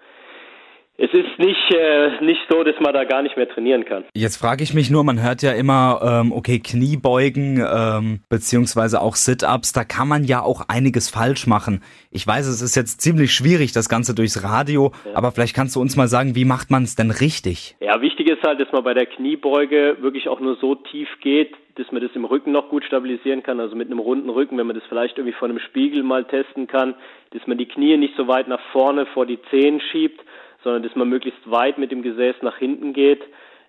es 1.00 1.12
ist 1.12 1.38
nicht, 1.38 1.72
äh, 1.72 2.24
nicht 2.24 2.40
so, 2.50 2.64
dass 2.64 2.74
man 2.80 2.92
da 2.92 3.04
gar 3.04 3.22
nicht 3.22 3.36
mehr 3.36 3.48
trainieren 3.48 3.84
kann. 3.84 4.04
Jetzt 4.14 4.36
frage 4.36 4.64
ich 4.64 4.74
mich 4.74 4.90
nur, 4.90 5.04
man 5.04 5.22
hört 5.22 5.42
ja 5.42 5.52
immer, 5.52 6.00
ähm, 6.02 6.32
okay, 6.32 6.58
Kniebeugen 6.58 7.64
ähm, 7.64 8.20
beziehungsweise 8.28 9.00
auch 9.00 9.14
Sit-ups, 9.14 9.72
da 9.72 9.84
kann 9.84 10.08
man 10.08 10.24
ja 10.24 10.42
auch 10.42 10.62
einiges 10.68 11.08
falsch 11.08 11.46
machen. 11.46 11.82
Ich 12.10 12.26
weiß, 12.26 12.48
es 12.48 12.62
ist 12.62 12.74
jetzt 12.74 13.00
ziemlich 13.00 13.32
schwierig, 13.32 13.70
das 13.70 13.88
Ganze 13.88 14.12
durchs 14.12 14.42
Radio, 14.42 14.90
ja. 15.04 15.12
aber 15.14 15.30
vielleicht 15.30 15.54
kannst 15.54 15.76
du 15.76 15.80
uns 15.80 15.96
mal 15.96 16.08
sagen, 16.08 16.34
wie 16.34 16.44
macht 16.44 16.72
man 16.72 16.82
es 16.82 16.96
denn 16.96 17.12
richtig? 17.12 17.76
Ja, 17.78 18.00
wichtig 18.00 18.28
ist 18.28 18.42
halt, 18.42 18.60
dass 18.60 18.72
man 18.72 18.82
bei 18.82 18.94
der 18.94 19.06
Kniebeuge 19.06 19.98
wirklich 20.00 20.28
auch 20.28 20.40
nur 20.40 20.56
so 20.56 20.74
tief 20.74 21.08
geht, 21.20 21.54
dass 21.76 21.92
man 21.92 22.02
das 22.02 22.10
im 22.14 22.24
Rücken 22.24 22.50
noch 22.50 22.70
gut 22.70 22.82
stabilisieren 22.82 23.44
kann, 23.44 23.60
also 23.60 23.76
mit 23.76 23.88
einem 23.88 24.00
runden 24.00 24.30
Rücken, 24.30 24.58
wenn 24.58 24.66
man 24.66 24.74
das 24.74 24.84
vielleicht 24.88 25.16
irgendwie 25.16 25.38
vor 25.38 25.48
einem 25.48 25.60
Spiegel 25.60 26.02
mal 26.02 26.24
testen 26.24 26.66
kann, 26.66 26.96
dass 27.30 27.46
man 27.46 27.56
die 27.56 27.66
Knie 27.66 27.96
nicht 27.96 28.16
so 28.16 28.26
weit 28.26 28.48
nach 28.48 28.60
vorne 28.72 29.06
vor 29.06 29.26
die 29.26 29.38
Zehen 29.50 29.80
schiebt, 29.92 30.20
sondern 30.62 30.82
dass 30.82 30.94
man 30.96 31.08
möglichst 31.08 31.50
weit 31.50 31.78
mit 31.78 31.90
dem 31.90 32.02
Gesäß 32.02 32.36
nach 32.42 32.56
hinten 32.56 32.92
geht. 32.92 33.22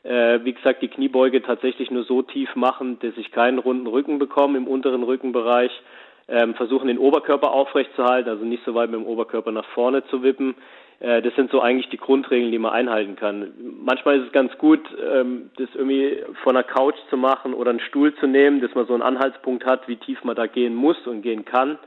Äh, 0.04 0.40
wie 0.44 0.54
gesagt, 0.54 0.82
die 0.82 0.88
Kniebeuge 0.88 1.42
tatsächlich 1.42 1.92
nur 1.92 2.04
so 2.04 2.22
tief 2.22 2.56
machen, 2.56 3.00
dass 3.00 3.18
ich 3.18 3.32
keinen 3.32 3.60
runden 3.60 3.88
Rücken 3.88 4.20
bekomme 4.20 4.58
im 4.58 4.68
unteren 4.68 5.04
Rückenbereich. 5.04 5.72
Ähm, 6.28 6.54
versuchen 6.54 6.88
den 6.88 7.00
Oberkörper 7.00 7.52
aufrecht 7.52 7.90
zu 7.96 8.06
halten, 8.06 8.30
also 8.30 8.46
nicht 8.46 8.64
so 8.64 8.76
weit 8.76 8.92
mit 8.92 9.00
dem 9.00 9.08
Oberkörper 9.08 9.52
nach 9.52 9.66
vorne 9.74 10.06
zu 10.06 10.22
wippen. 10.22 10.56
Äh, 11.00 11.22
das 11.22 11.36
sind 11.36 11.52
so 11.52 11.62
eigentlich 11.62 11.90
die 11.90 11.98
Grundregeln, 11.98 12.52
die 12.52 12.60
man 12.60 12.72
einhalten 12.72 13.16
kann. 13.16 13.52
Manchmal 13.84 14.19
ist 14.19 14.28
es 14.28 14.31
ganz 14.31 14.56
gut, 14.58 14.81
ähm, 15.12 15.50
das 15.58 15.69
irgendwie 15.74 16.18
von 16.44 16.56
einer 16.56 16.64
Couch 16.64 16.96
zu 17.10 17.18
machen 17.18 17.54
oder 17.54 17.72
einen 17.72 17.80
Stuhl 17.80 18.14
zu 18.16 18.28
nehmen, 18.28 18.62
dass 18.62 18.76
man 18.76 18.86
so 18.86 18.94
einen 18.94 19.04
Anhaltspunkt 19.04 19.66
hat, 19.66 19.88
wie 19.88 19.96
tief 19.96 20.24
man 20.24 20.36
da 20.36 20.46
gehen 20.46 20.76
muss 20.76 20.98
und 21.08 21.22
gehen 21.22 21.46
kann. 21.46 21.80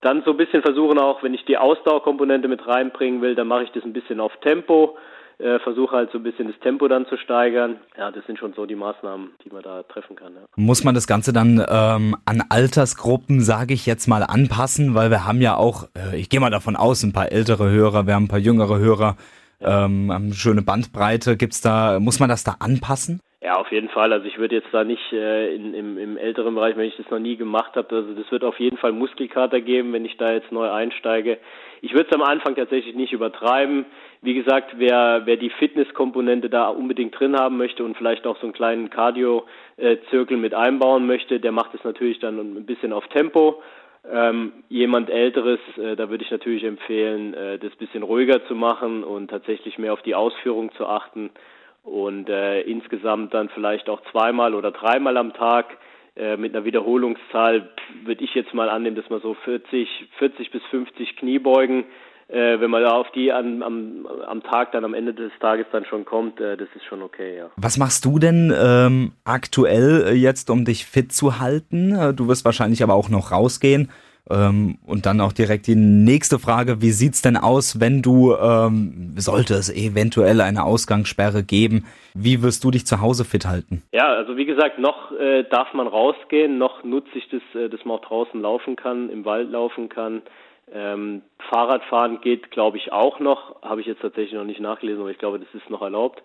Dann 0.00 0.22
so 0.24 0.32
ein 0.32 0.36
bisschen 0.36 0.62
versuchen 0.62 0.98
auch, 0.98 1.22
wenn 1.22 1.34
ich 1.34 1.44
die 1.46 1.56
Ausdauerkomponente 1.56 2.48
mit 2.48 2.66
reinbringen 2.66 3.22
will, 3.22 3.34
dann 3.34 3.48
mache 3.48 3.64
ich 3.64 3.70
das 3.72 3.84
ein 3.84 3.92
bisschen 3.92 4.20
auf 4.20 4.32
Tempo, 4.42 4.96
äh, 5.38 5.58
versuche 5.60 5.96
halt 5.96 6.10
so 6.12 6.18
ein 6.18 6.22
bisschen 6.22 6.48
das 6.48 6.58
Tempo 6.60 6.88
dann 6.88 7.06
zu 7.06 7.16
steigern. 7.16 7.76
Ja, 7.96 8.10
das 8.10 8.24
sind 8.26 8.38
schon 8.38 8.52
so 8.54 8.66
die 8.66 8.74
Maßnahmen, 8.74 9.30
die 9.44 9.50
man 9.50 9.62
da 9.62 9.82
treffen 9.82 10.16
kann. 10.16 10.34
Ja. 10.34 10.40
Muss 10.56 10.84
man 10.84 10.94
das 10.94 11.06
Ganze 11.06 11.32
dann 11.32 11.64
ähm, 11.68 12.16
an 12.24 12.42
Altersgruppen, 12.48 13.40
sage 13.40 13.74
ich 13.74 13.86
jetzt 13.86 14.06
mal, 14.06 14.22
anpassen, 14.22 14.94
weil 14.94 15.10
wir 15.10 15.26
haben 15.26 15.40
ja 15.40 15.56
auch, 15.56 15.88
äh, 15.96 16.18
ich 16.18 16.28
gehe 16.28 16.40
mal 16.40 16.50
davon 16.50 16.76
aus, 16.76 17.02
ein 17.02 17.12
paar 17.12 17.32
ältere 17.32 17.70
Hörer, 17.70 18.06
wir 18.06 18.14
haben 18.14 18.24
ein 18.24 18.28
paar 18.28 18.38
jüngere 18.38 18.78
Hörer, 18.78 19.16
ja. 19.60 19.84
ähm, 19.84 20.10
eine 20.10 20.34
schöne 20.34 20.62
Bandbreite. 20.62 21.36
Gibt's 21.36 21.60
da, 21.60 22.00
muss 22.00 22.20
man 22.20 22.28
das 22.28 22.44
da 22.44 22.56
anpassen? 22.58 23.20
Ja, 23.46 23.58
auf 23.58 23.70
jeden 23.70 23.88
Fall. 23.90 24.12
Also 24.12 24.26
ich 24.26 24.38
würde 24.38 24.56
jetzt 24.56 24.70
da 24.72 24.82
nicht 24.82 25.12
äh, 25.12 25.54
in, 25.54 25.72
im, 25.72 25.98
im 25.98 26.16
älteren 26.16 26.56
Bereich, 26.56 26.76
wenn 26.76 26.88
ich 26.88 26.96
das 26.96 27.08
noch 27.10 27.20
nie 27.20 27.36
gemacht 27.36 27.76
habe, 27.76 27.94
also 27.94 28.12
das 28.12 28.28
wird 28.32 28.42
auf 28.42 28.58
jeden 28.58 28.76
Fall 28.76 28.90
Muskelkater 28.90 29.60
geben, 29.60 29.92
wenn 29.92 30.04
ich 30.04 30.16
da 30.16 30.32
jetzt 30.32 30.50
neu 30.50 30.68
einsteige. 30.68 31.38
Ich 31.80 31.92
würde 31.92 32.08
es 32.10 32.12
am 32.12 32.24
Anfang 32.24 32.56
tatsächlich 32.56 32.96
nicht 32.96 33.12
übertreiben. 33.12 33.86
Wie 34.20 34.34
gesagt, 34.34 34.74
wer, 34.78 35.22
wer 35.26 35.36
die 35.36 35.50
Fitnesskomponente 35.50 36.50
da 36.50 36.66
unbedingt 36.70 37.16
drin 37.20 37.36
haben 37.36 37.56
möchte 37.56 37.84
und 37.84 37.96
vielleicht 37.96 38.26
auch 38.26 38.36
so 38.38 38.46
einen 38.48 38.52
kleinen 38.52 38.90
Cardio-Zirkel 38.90 40.36
mit 40.36 40.52
einbauen 40.52 41.06
möchte, 41.06 41.38
der 41.38 41.52
macht 41.52 41.72
es 41.72 41.84
natürlich 41.84 42.18
dann 42.18 42.40
ein 42.40 42.66
bisschen 42.66 42.92
auf 42.92 43.06
Tempo. 43.10 43.62
Ähm, 44.10 44.54
jemand 44.68 45.08
Älteres, 45.08 45.60
äh, 45.76 45.94
da 45.94 46.10
würde 46.10 46.24
ich 46.24 46.32
natürlich 46.32 46.64
empfehlen, 46.64 47.32
äh, 47.34 47.60
das 47.60 47.76
bisschen 47.76 48.02
ruhiger 48.02 48.44
zu 48.48 48.56
machen 48.56 49.04
und 49.04 49.28
tatsächlich 49.30 49.78
mehr 49.78 49.92
auf 49.92 50.02
die 50.02 50.16
Ausführung 50.16 50.72
zu 50.72 50.84
achten 50.84 51.30
und 51.86 52.28
äh, 52.28 52.60
insgesamt 52.62 53.32
dann 53.32 53.48
vielleicht 53.48 53.88
auch 53.88 54.02
zweimal 54.10 54.54
oder 54.54 54.72
dreimal 54.72 55.16
am 55.16 55.32
Tag 55.32 55.78
äh, 56.16 56.36
mit 56.36 56.54
einer 56.54 56.64
Wiederholungszahl 56.64 57.70
würde 58.04 58.24
ich 58.24 58.34
jetzt 58.34 58.52
mal 58.52 58.68
annehmen, 58.68 58.96
dass 58.96 59.08
man 59.08 59.20
so 59.20 59.34
40, 59.44 59.88
40 60.18 60.50
bis 60.50 60.62
50 60.70 61.16
Kniebeugen 61.16 61.84
äh, 62.28 62.58
wenn 62.58 62.70
man 62.70 62.82
da 62.82 62.90
auf 62.90 63.06
die 63.12 63.30
an, 63.30 63.62
am, 63.62 64.06
am 64.26 64.42
Tag 64.42 64.72
dann 64.72 64.84
am 64.84 64.94
Ende 64.94 65.14
des 65.14 65.30
Tages 65.40 65.66
dann 65.70 65.84
schon 65.84 66.04
kommt, 66.04 66.40
äh, 66.40 66.56
das 66.56 66.68
ist 66.74 66.84
schon 66.84 67.02
okay, 67.02 67.36
ja. 67.38 67.50
Was 67.56 67.78
machst 67.78 68.04
du 68.04 68.18
denn 68.18 68.52
ähm, 68.58 69.12
aktuell 69.24 70.12
jetzt, 70.16 70.50
um 70.50 70.64
dich 70.64 70.86
fit 70.86 71.12
zu 71.12 71.38
halten? 71.38 71.94
Äh, 71.94 72.14
du 72.14 72.26
wirst 72.26 72.44
wahrscheinlich 72.44 72.82
aber 72.82 72.94
auch 72.94 73.08
noch 73.08 73.30
rausgehen. 73.30 73.90
Ähm, 74.28 74.78
und 74.86 75.06
dann 75.06 75.20
auch 75.20 75.32
direkt 75.32 75.68
die 75.68 75.76
nächste 75.76 76.38
Frage, 76.38 76.82
wie 76.82 76.90
sieht's 76.90 77.22
denn 77.22 77.36
aus, 77.36 77.80
wenn 77.80 78.02
du, 78.02 78.34
ähm, 78.34 79.14
sollte 79.16 79.54
es 79.54 79.70
eventuell 79.70 80.40
eine 80.40 80.64
Ausgangssperre 80.64 81.44
geben, 81.44 81.86
wie 82.14 82.42
wirst 82.42 82.64
du 82.64 82.70
dich 82.72 82.86
zu 82.86 83.00
Hause 83.00 83.24
fit 83.24 83.46
halten? 83.46 83.82
Ja, 83.92 84.08
also 84.08 84.36
wie 84.36 84.46
gesagt, 84.46 84.78
noch 84.78 85.12
äh, 85.12 85.44
darf 85.44 85.72
man 85.74 85.86
rausgehen, 85.86 86.58
noch 86.58 86.82
nutze 86.82 87.10
ich 87.14 87.28
das, 87.28 87.42
äh, 87.54 87.68
dass 87.68 87.84
man 87.84 87.98
auch 87.98 88.04
draußen 88.04 88.40
laufen 88.40 88.74
kann, 88.74 89.10
im 89.10 89.24
Wald 89.24 89.50
laufen 89.50 89.88
kann. 89.88 90.22
Ähm, 90.72 91.22
Fahrradfahren 91.48 92.20
geht, 92.20 92.50
glaube 92.50 92.78
ich, 92.78 92.92
auch 92.92 93.20
noch. 93.20 93.62
Habe 93.62 93.80
ich 93.80 93.86
jetzt 93.86 94.02
tatsächlich 94.02 94.34
noch 94.34 94.44
nicht 94.44 94.60
nachgelesen, 94.60 95.00
aber 95.00 95.10
ich 95.10 95.18
glaube, 95.18 95.38
das 95.38 95.48
ist 95.54 95.70
noch 95.70 95.82
erlaubt. 95.82 96.22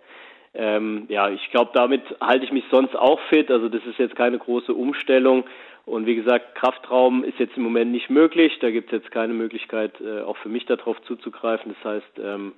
Ähm, 0.53 1.05
ja, 1.07 1.29
ich 1.29 1.49
glaube, 1.51 1.71
damit 1.73 2.01
halte 2.19 2.45
ich 2.45 2.51
mich 2.51 2.65
sonst 2.71 2.95
auch 2.95 3.19
fit. 3.29 3.49
Also 3.51 3.69
das 3.69 3.85
ist 3.85 3.99
jetzt 3.99 4.15
keine 4.15 4.37
große 4.37 4.73
Umstellung. 4.73 5.45
Und 5.85 6.05
wie 6.05 6.15
gesagt, 6.15 6.55
Kraftraum 6.55 7.23
ist 7.23 7.39
jetzt 7.39 7.57
im 7.57 7.63
Moment 7.63 7.91
nicht 7.91 8.09
möglich. 8.09 8.57
Da 8.61 8.69
gibt 8.69 8.91
es 8.91 8.99
jetzt 8.99 9.11
keine 9.11 9.33
Möglichkeit, 9.33 9.99
äh, 9.99 10.21
auch 10.21 10.37
für 10.37 10.49
mich 10.49 10.65
darauf 10.65 11.01
zuzugreifen. 11.03 11.73
Das 11.73 11.93
heißt, 11.93 12.19
ähm, 12.23 12.53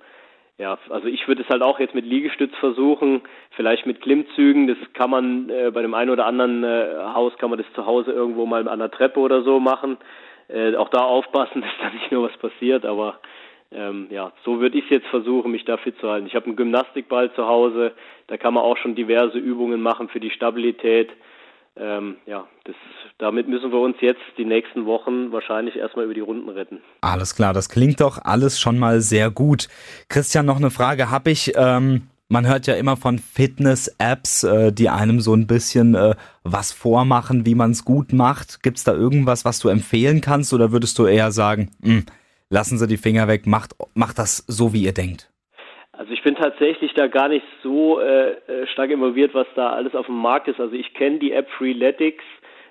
ja, 0.58 0.78
also 0.90 1.08
ich 1.08 1.26
würde 1.26 1.42
es 1.42 1.48
halt 1.48 1.62
auch 1.62 1.80
jetzt 1.80 1.94
mit 1.94 2.04
Liegestütz 2.04 2.54
versuchen, 2.60 3.22
vielleicht 3.56 3.86
mit 3.86 4.00
Klimmzügen. 4.02 4.68
Das 4.68 4.76
kann 4.92 5.10
man 5.10 5.50
äh, 5.50 5.70
bei 5.72 5.82
dem 5.82 5.94
einen 5.94 6.10
oder 6.10 6.26
anderen 6.26 6.62
äh, 6.62 6.94
Haus 7.14 7.36
kann 7.38 7.50
man 7.50 7.58
das 7.58 7.72
zu 7.74 7.86
Hause 7.86 8.12
irgendwo 8.12 8.46
mal 8.46 8.68
an 8.68 8.78
der 8.78 8.90
Treppe 8.90 9.18
oder 9.18 9.42
so 9.42 9.58
machen. 9.58 9.96
Äh, 10.48 10.76
auch 10.76 10.90
da 10.90 11.00
aufpassen, 11.00 11.60
dass 11.62 11.72
da 11.80 11.90
nicht 11.90 12.12
nur 12.12 12.28
was 12.28 12.36
passiert, 12.38 12.84
aber 12.84 13.18
ähm, 13.72 14.06
ja, 14.10 14.30
so 14.44 14.60
würde 14.60 14.78
ich 14.78 14.84
es 14.84 14.90
jetzt 14.90 15.08
versuchen, 15.08 15.50
mich 15.50 15.64
da 15.64 15.76
fit 15.76 15.98
zu 15.98 16.08
halten. 16.08 16.28
Ich 16.28 16.36
habe 16.36 16.46
einen 16.46 16.56
Gymnastikball 16.56 17.32
zu 17.32 17.46
Hause, 17.48 17.92
da 18.28 18.36
kann 18.36 18.54
man 18.54 18.62
auch 18.62 18.76
schon 18.76 18.94
diverse 18.94 19.38
Übungen 19.38 19.82
machen 19.82 20.08
für 20.08 20.20
die 20.20 20.30
Stabilität. 20.30 21.10
Ähm, 21.76 22.16
ja, 22.26 22.46
das, 22.64 22.76
damit 23.18 23.48
müssen 23.48 23.72
wir 23.72 23.80
uns 23.80 23.96
jetzt 24.00 24.22
die 24.38 24.44
nächsten 24.44 24.86
Wochen 24.86 25.32
wahrscheinlich 25.32 25.76
erstmal 25.76 26.04
über 26.04 26.14
die 26.14 26.20
Runden 26.20 26.48
retten. 26.48 26.80
Alles 27.00 27.34
klar, 27.34 27.52
das 27.52 27.68
klingt 27.68 28.00
doch 28.00 28.18
alles 28.22 28.60
schon 28.60 28.78
mal 28.78 29.00
sehr 29.00 29.30
gut. 29.30 29.68
Christian, 30.08 30.46
noch 30.46 30.58
eine 30.58 30.70
Frage 30.70 31.10
habe 31.10 31.30
ich. 31.30 31.52
Ähm, 31.56 32.08
man 32.28 32.46
hört 32.46 32.66
ja 32.66 32.74
immer 32.74 32.96
von 32.96 33.18
Fitness-Apps, 33.18 34.44
äh, 34.44 34.72
die 34.72 34.88
einem 34.88 35.20
so 35.20 35.34
ein 35.34 35.46
bisschen 35.46 35.94
äh, 35.94 36.14
was 36.42 36.72
vormachen, 36.72 37.44
wie 37.44 37.54
man 37.54 37.72
es 37.72 37.84
gut 37.84 38.12
macht. 38.12 38.62
Gibt 38.62 38.78
es 38.78 38.84
da 38.84 38.92
irgendwas, 38.94 39.44
was 39.44 39.58
du 39.58 39.68
empfehlen 39.68 40.20
kannst 40.20 40.52
oder 40.52 40.72
würdest 40.72 40.98
du 40.98 41.06
eher 41.06 41.32
sagen, 41.32 41.70
hm, 41.82 42.04
lassen 42.50 42.78
Sie 42.78 42.86
die 42.86 42.96
Finger 42.96 43.28
weg, 43.28 43.46
macht, 43.46 43.74
macht 43.94 44.18
das 44.18 44.44
so, 44.46 44.72
wie 44.72 44.84
ihr 44.84 44.94
denkt? 44.94 45.33
Also 45.96 46.12
ich 46.12 46.22
bin 46.22 46.34
tatsächlich 46.34 46.92
da 46.94 47.06
gar 47.06 47.28
nicht 47.28 47.46
so 47.62 48.00
äh, 48.00 48.32
äh, 48.32 48.66
stark 48.72 48.90
involviert, 48.90 49.32
was 49.34 49.46
da 49.54 49.70
alles 49.70 49.94
auf 49.94 50.06
dem 50.06 50.16
Markt 50.16 50.48
ist. 50.48 50.58
Also 50.58 50.74
ich 50.74 50.92
kenne 50.94 51.18
die 51.18 51.32
App 51.32 51.48
Freeletics, 51.50 52.24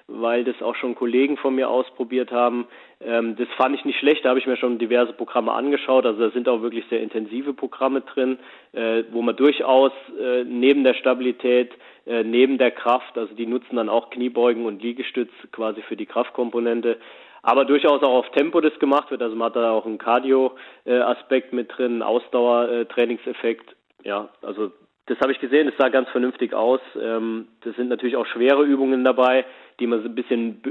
weil 0.07 0.43
das 0.43 0.61
auch 0.61 0.75
schon 0.75 0.95
Kollegen 0.95 1.37
von 1.37 1.55
mir 1.55 1.69
ausprobiert 1.69 2.31
haben. 2.31 2.67
Ähm, 2.99 3.37
das 3.37 3.47
fand 3.55 3.75
ich 3.75 3.85
nicht 3.85 3.99
schlecht, 3.99 4.25
da 4.25 4.29
habe 4.29 4.39
ich 4.39 4.45
mir 4.45 4.57
schon 4.57 4.77
diverse 4.77 5.13
Programme 5.13 5.53
angeschaut. 5.53 6.05
Also 6.05 6.19
da 6.19 6.31
sind 6.31 6.49
auch 6.49 6.61
wirklich 6.61 6.83
sehr 6.89 7.01
intensive 7.01 7.53
Programme 7.53 8.01
drin, 8.01 8.39
äh, 8.73 9.03
wo 9.11 9.21
man 9.21 9.37
durchaus 9.37 9.93
äh, 10.19 10.43
neben 10.43 10.83
der 10.83 10.93
Stabilität, 10.93 11.71
äh, 12.05 12.23
neben 12.23 12.57
der 12.57 12.71
Kraft, 12.71 13.17
also 13.17 13.33
die 13.33 13.45
nutzen 13.45 13.77
dann 13.77 13.87
auch 13.87 14.09
Kniebeugen 14.09 14.65
und 14.65 14.83
Liegestütz 14.83 15.31
quasi 15.53 15.81
für 15.83 15.95
die 15.95 16.05
Kraftkomponente, 16.05 16.97
aber 17.43 17.65
durchaus 17.65 18.01
auch 18.01 18.15
auf 18.15 18.31
Tempo 18.31 18.61
das 18.61 18.77
gemacht 18.79 19.11
wird. 19.11 19.21
Also 19.21 19.35
man 19.35 19.47
hat 19.47 19.57
da 19.57 19.71
auch 19.71 19.85
einen 19.85 19.97
Cardio-Aspekt 19.97 21.53
mit 21.53 21.77
drin, 21.77 22.01
Ausdauertrainingseffekt. 22.01 23.75
Ja, 24.03 24.29
also 24.41 24.71
das 25.05 25.19
habe 25.19 25.33
ich 25.33 25.39
gesehen, 25.39 25.67
das 25.67 25.75
sah 25.77 25.89
ganz 25.89 26.07
vernünftig 26.09 26.53
aus. 26.53 26.79
Ähm, 26.99 27.49
das 27.61 27.75
sind 27.75 27.89
natürlich 27.89 28.15
auch 28.15 28.25
schwere 28.25 28.63
Übungen 28.63 29.03
dabei, 29.03 29.45
die 29.79 29.87
man 29.87 30.01
so 30.01 30.07
ein 30.07 30.15
bisschen, 30.15 30.61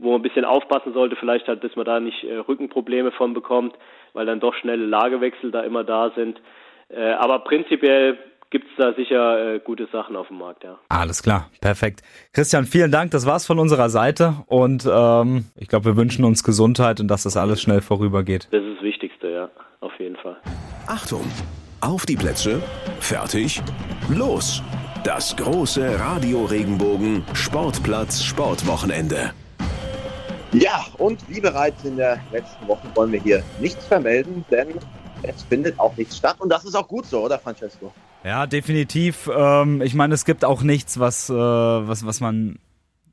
wo 0.00 0.10
man 0.10 0.20
ein 0.20 0.22
bisschen 0.22 0.44
aufpassen 0.44 0.92
sollte, 0.92 1.14
vielleicht 1.14 1.46
halt, 1.46 1.62
dass 1.62 1.76
man 1.76 1.86
da 1.86 2.00
nicht 2.00 2.24
äh, 2.24 2.38
Rückenprobleme 2.38 3.12
von 3.12 3.32
bekommt, 3.32 3.76
weil 4.12 4.26
dann 4.26 4.40
doch 4.40 4.54
schnelle 4.54 4.84
Lagewechsel 4.84 5.52
da 5.52 5.62
immer 5.62 5.84
da 5.84 6.10
sind. 6.16 6.40
Äh, 6.88 7.12
aber 7.12 7.40
prinzipiell 7.40 8.18
gibt 8.56 8.70
es 8.70 8.76
da 8.78 8.94
sicher 8.94 9.56
äh, 9.56 9.58
gute 9.58 9.86
Sachen 9.92 10.16
auf 10.16 10.28
dem 10.28 10.38
Markt, 10.38 10.64
ja. 10.64 10.78
Alles 10.88 11.22
klar, 11.22 11.50
perfekt. 11.60 12.00
Christian, 12.32 12.64
vielen 12.64 12.90
Dank. 12.90 13.10
Das 13.10 13.26
war's 13.26 13.44
von 13.44 13.58
unserer 13.58 13.90
Seite 13.90 14.32
und 14.46 14.88
ähm, 14.90 15.44
ich 15.56 15.68
glaube, 15.68 15.84
wir 15.84 15.96
wünschen 15.98 16.24
uns 16.24 16.42
Gesundheit 16.42 16.98
und 16.98 17.08
dass 17.08 17.24
das 17.24 17.36
alles 17.36 17.60
schnell 17.60 17.82
vorübergeht. 17.82 18.48
Das 18.52 18.62
ist 18.62 18.76
das 18.76 18.82
Wichtigste, 18.82 19.30
ja, 19.30 19.50
auf 19.80 19.92
jeden 19.98 20.16
Fall. 20.16 20.38
Achtung! 20.86 21.20
Auf 21.82 22.06
die 22.06 22.16
Plätze, 22.16 22.62
fertig, 22.98 23.60
los! 24.08 24.62
Das 25.04 25.36
große 25.36 26.00
Radio 26.00 26.46
Regenbogen 26.46 27.26
Sportplatz 27.34 28.22
Sportwochenende. 28.22 29.34
Ja, 30.54 30.86
und 30.96 31.28
wie 31.28 31.42
bereits 31.42 31.84
in 31.84 31.98
der 31.98 32.20
letzten 32.32 32.66
Woche 32.66 32.88
wollen 32.94 33.12
wir 33.12 33.20
hier 33.20 33.42
nichts 33.60 33.84
vermelden, 33.84 34.46
denn 34.50 34.68
es 35.24 35.42
findet 35.42 35.78
auch 35.78 35.94
nichts 35.98 36.16
statt 36.16 36.36
und 36.38 36.48
das 36.48 36.64
ist 36.64 36.74
auch 36.74 36.88
gut 36.88 37.04
so, 37.04 37.20
oder 37.20 37.38
Francesco? 37.38 37.92
Ja, 38.26 38.48
definitiv. 38.48 39.30
Ähm, 39.32 39.80
ich 39.82 39.94
meine, 39.94 40.12
es 40.12 40.24
gibt 40.24 40.44
auch 40.44 40.62
nichts, 40.62 40.98
was, 40.98 41.30
äh, 41.30 41.32
was, 41.32 42.04
was 42.04 42.18
man 42.18 42.58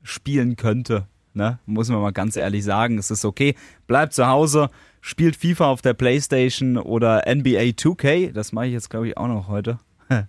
spielen 0.02 0.56
könnte. 0.56 1.06
Ne? 1.34 1.60
Muss 1.66 1.88
man 1.88 2.00
mal 2.00 2.12
ganz 2.12 2.36
ehrlich 2.36 2.64
sagen. 2.64 2.98
Es 2.98 3.12
ist 3.12 3.24
okay. 3.24 3.54
Bleibt 3.86 4.12
zu 4.12 4.26
Hause, 4.26 4.70
spielt 5.00 5.36
FIFA 5.36 5.66
auf 5.66 5.82
der 5.82 5.94
Playstation 5.94 6.78
oder 6.78 7.32
NBA 7.32 7.74
2K. 7.76 8.32
Das 8.32 8.50
mache 8.50 8.66
ich 8.66 8.72
jetzt, 8.72 8.90
glaube 8.90 9.06
ich, 9.06 9.16
auch 9.16 9.28
noch 9.28 9.46
heute. 9.46 9.78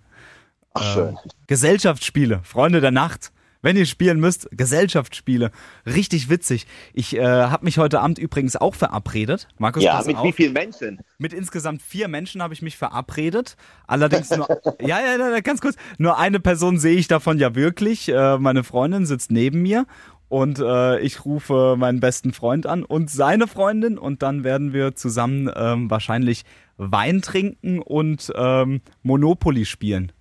Ach, 0.75 0.93
schön. 0.93 1.15
Äh, 1.15 1.29
Gesellschaftsspiele, 1.47 2.41
Freunde 2.43 2.79
der 2.79 2.91
Nacht 2.91 3.31
wenn 3.65 3.77
ihr 3.77 3.87
spielen 3.87 4.19
müsst, 4.19 4.47
Gesellschaftsspiele. 4.51 5.49
Richtig 5.87 6.29
witzig. 6.29 6.67
Ich 6.93 7.17
äh, 7.17 7.25
habe 7.25 7.65
mich 7.65 7.79
heute 7.79 7.99
Abend 7.99 8.19
übrigens 8.19 8.55
auch 8.55 8.75
verabredet. 8.75 9.47
Markus, 9.57 9.83
ja, 9.83 10.03
mit 10.05 10.17
auf. 10.17 10.23
wie 10.23 10.33
vielen 10.33 10.53
Menschen? 10.53 10.99
Mit 11.17 11.33
insgesamt 11.33 11.81
vier 11.81 12.07
Menschen 12.07 12.43
habe 12.43 12.53
ich 12.53 12.61
mich 12.61 12.77
verabredet. 12.77 13.57
Allerdings 13.87 14.29
nur, 14.29 14.47
ja, 14.81 14.99
ja, 14.99 15.17
ja, 15.17 15.39
ganz 15.39 15.61
kurz. 15.61 15.77
Nur 15.97 16.19
eine 16.19 16.39
Person 16.39 16.77
sehe 16.77 16.95
ich 16.95 17.07
davon 17.07 17.39
ja 17.39 17.55
wirklich. 17.55 18.07
Äh, 18.07 18.37
meine 18.37 18.63
Freundin 18.63 19.07
sitzt 19.07 19.31
neben 19.31 19.63
mir 19.63 19.87
und 20.29 20.59
äh, 20.59 20.99
ich 20.99 21.25
rufe 21.25 21.75
meinen 21.75 21.99
besten 21.99 22.33
Freund 22.33 22.67
an 22.67 22.83
und 22.83 23.09
seine 23.09 23.47
Freundin 23.47 23.97
und 23.97 24.21
dann 24.21 24.43
werden 24.43 24.73
wir 24.73 24.93
zusammen 24.93 25.49
ähm, 25.55 25.89
wahrscheinlich 25.89 26.43
Wein 26.77 27.23
trinken 27.23 27.79
und 27.81 28.31
ähm, 28.35 28.81
Monopoly 29.01 29.65
spielen. 29.65 30.11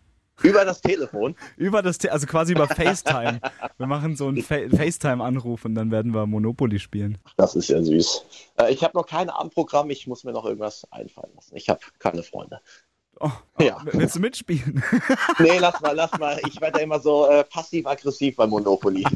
Über 0.43 0.65
das 0.65 0.81
Telefon? 0.81 1.37
über 1.57 1.83
das, 1.83 1.99
Te 1.99 2.11
also 2.13 2.27
quasi 2.27 2.53
über 2.53 2.67
FaceTime. 2.67 3.41
wir 3.79 3.87
machen 3.87 4.17
so 4.17 4.29
einen 4.29 4.43
Fa 4.43 4.57
FaceTime-Anruf 4.69 5.65
und 5.65 5.75
dann 5.75 5.91
werden 5.91 6.13
wir 6.13 6.27
Monopoly 6.27 6.79
spielen. 6.79 7.19
Das 7.37 7.55
ist 7.55 7.69
ja 7.69 7.83
süß. 7.83 8.25
Äh, 8.59 8.73
ich 8.73 8.83
habe 8.83 8.97
noch 8.97 9.07
kein 9.07 9.31
Abendprogramm, 9.31 9.91
ich 9.91 10.07
muss 10.07 10.25
mir 10.25 10.33
noch 10.33 10.45
irgendwas 10.45 10.87
einfallen 10.91 11.33
lassen. 11.35 11.57
Ich 11.57 11.69
habe 11.69 11.81
keine 11.99 12.23
Freunde. 12.23 12.61
Oh, 13.21 13.31
oh, 13.59 13.63
ja. 13.63 13.79
Willst 13.85 14.17
du 14.17 14.21
mitspielen? 14.21 14.83
nee, 15.39 15.59
lass 15.59 15.81
mal, 15.81 15.95
lass 15.95 16.19
mal. 16.19 16.41
Ich 16.49 16.61
werde 16.61 16.79
ja 16.79 16.85
immer 16.85 16.99
so 16.99 17.29
äh, 17.29 17.45
passiv-aggressiv 17.45 18.35
bei 18.37 18.47
Monopoly. 18.47 19.05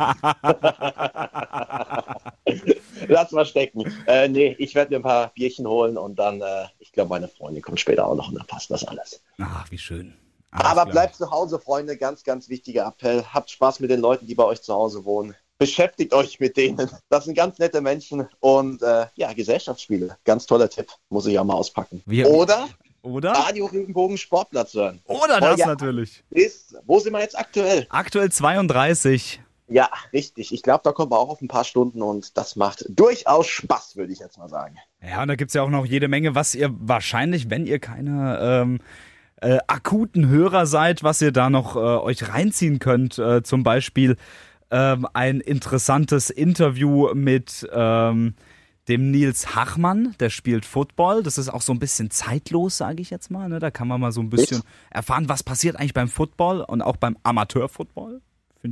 lass 3.09 3.33
mal 3.33 3.45
stecken. 3.45 3.93
Äh, 4.07 4.29
nee, 4.29 4.55
ich 4.59 4.75
werde 4.75 4.93
mir 4.93 4.99
ein 4.99 5.03
paar 5.03 5.33
Bierchen 5.35 5.67
holen 5.67 5.97
und 5.99 6.17
dann, 6.19 6.41
äh, 6.41 6.67
ich 6.79 6.93
glaube, 6.93 7.11
meine 7.11 7.27
Freundin 7.29 7.63
kommt 7.63 7.81
später 7.81 8.07
auch 8.07 8.15
noch 8.15 8.29
und 8.29 8.37
dann 8.37 8.47
passt 8.47 8.71
das 8.71 8.85
alles. 8.85 9.21
Ach, 9.41 9.69
wie 9.71 9.79
schön. 9.79 10.15
Alles 10.51 10.67
Aber 10.67 10.83
klar. 10.83 10.93
bleibt 10.93 11.17
zu 11.17 11.31
Hause, 11.31 11.59
Freunde. 11.59 11.97
Ganz, 11.97 12.25
ganz 12.25 12.49
wichtiger 12.49 12.87
Appell. 12.87 13.25
Habt 13.33 13.51
Spaß 13.51 13.81
mit 13.81 13.91
den 13.91 14.01
Leuten, 14.01 14.27
die 14.27 14.35
bei 14.35 14.45
euch 14.45 14.63
zu 14.63 14.75
Hause 14.75 15.05
wohnen. 15.05 15.35
Beschäftigt 15.59 16.15
euch 16.15 16.39
mit 16.41 16.57
denen. 16.57 16.89
Das 17.09 17.25
sind 17.25 17.35
ganz 17.35 17.59
nette 17.59 17.81
Menschen. 17.81 18.29
Und 18.41 18.83
äh, 18.83 19.07
ja, 19.17 19.33
Gesellschaftsspiele. 19.33 20.17
Ganz 20.25 20.47
toller 20.47 20.71
Tipp. 20.71 20.89
Muss 21.09 21.27
ich 21.27 21.39
auch 21.39 21.45
mal 21.45 21.55
auspacken. 21.55 22.03
Wir, 22.07 22.29
Oder? 22.31 22.69
Oder? 23.03 23.31
Radio 23.33 23.67
Regenbogen 23.67 24.19
Sportplatz 24.19 24.75
hören. 24.75 25.01
Oder 25.07 25.41
das 25.41 25.59
natürlich. 25.59 26.25
Ist, 26.31 26.77
wo 26.85 26.99
sind 26.99 27.13
wir 27.13 27.21
jetzt 27.21 27.39
aktuell? 27.39 27.87
Aktuell 27.91 28.31
32. 28.31 29.41
Ja, 29.69 29.91
richtig. 30.13 30.53
Ich 30.53 30.63
glaube, 30.63 30.81
da 30.83 30.93
kommen 30.93 31.13
wir 31.13 31.19
auch 31.19 31.29
auf 31.29 31.43
ein 31.43 31.49
paar 31.49 31.65
Stunden 31.65 32.03
und 32.03 32.37
das 32.39 32.57
macht 32.57 32.87
durchaus 32.89 33.47
Spaß, 33.47 33.97
würde 33.97 34.13
ich 34.13 34.19
jetzt 34.19 34.39
mal 34.39 34.49
sagen. 34.49 34.77
Ja, 35.03 35.23
und 35.23 35.29
da 35.29 35.37
gibt 35.37 35.51
es 35.51 35.55
ja 35.55 35.63
auch 35.63 35.69
noch 35.69 35.85
jede 35.85 36.09
Menge, 36.09 36.35
was 36.35 36.55
ihr 36.55 36.71
wahrscheinlich, 36.81 37.51
wenn 37.51 37.67
ihr 37.67 37.79
keine 37.79 38.39
ähm, 38.41 38.81
äh, 39.41 39.59
akuten 39.67 40.29
Hörer 40.29 40.67
seid, 40.67 41.03
was 41.03 41.23
ihr 41.23 41.33
da 41.33 41.51
noch 41.51 41.77
äh, 41.77 41.79
euch 41.79 42.29
reinziehen 42.29 42.79
könnt. 42.79 43.19
Äh, 43.19 43.43
zum 43.43 43.63
Beispiel 43.63 44.17
ähm, 44.71 45.07
ein 45.13 45.41
interessantes 45.41 46.31
Interview 46.31 47.15
mit 47.15 47.69
ähm, 47.73 48.35
dem 48.89 49.11
Nils 49.11 49.55
Hachmann, 49.55 50.15
der 50.19 50.31
spielt 50.31 50.65
Football. 50.65 51.23
Das 51.23 51.39
ist 51.39 51.49
auch 51.51 51.63
so 51.63 51.73
ein 51.73 51.79
bisschen 51.79 52.11
zeitlos, 52.11 52.79
sage 52.79 53.03
ich 53.03 53.11
jetzt 53.11 53.31
mal. 53.31 53.49
Ne? 53.49 53.59
Da 53.59 53.71
kann 53.71 53.87
man 53.87 54.01
mal 54.01 54.13
so 54.13 54.21
ein 54.21 54.31
bisschen 54.31 54.63
erfahren, 54.91 55.29
was 55.29 55.43
passiert 55.43 55.77
eigentlich 55.77 55.95
beim 55.95 56.09
Football 56.09 56.63
und 56.63 56.83
auch 56.83 56.97
beim 56.97 57.17
Amateurfootball. 57.23 58.21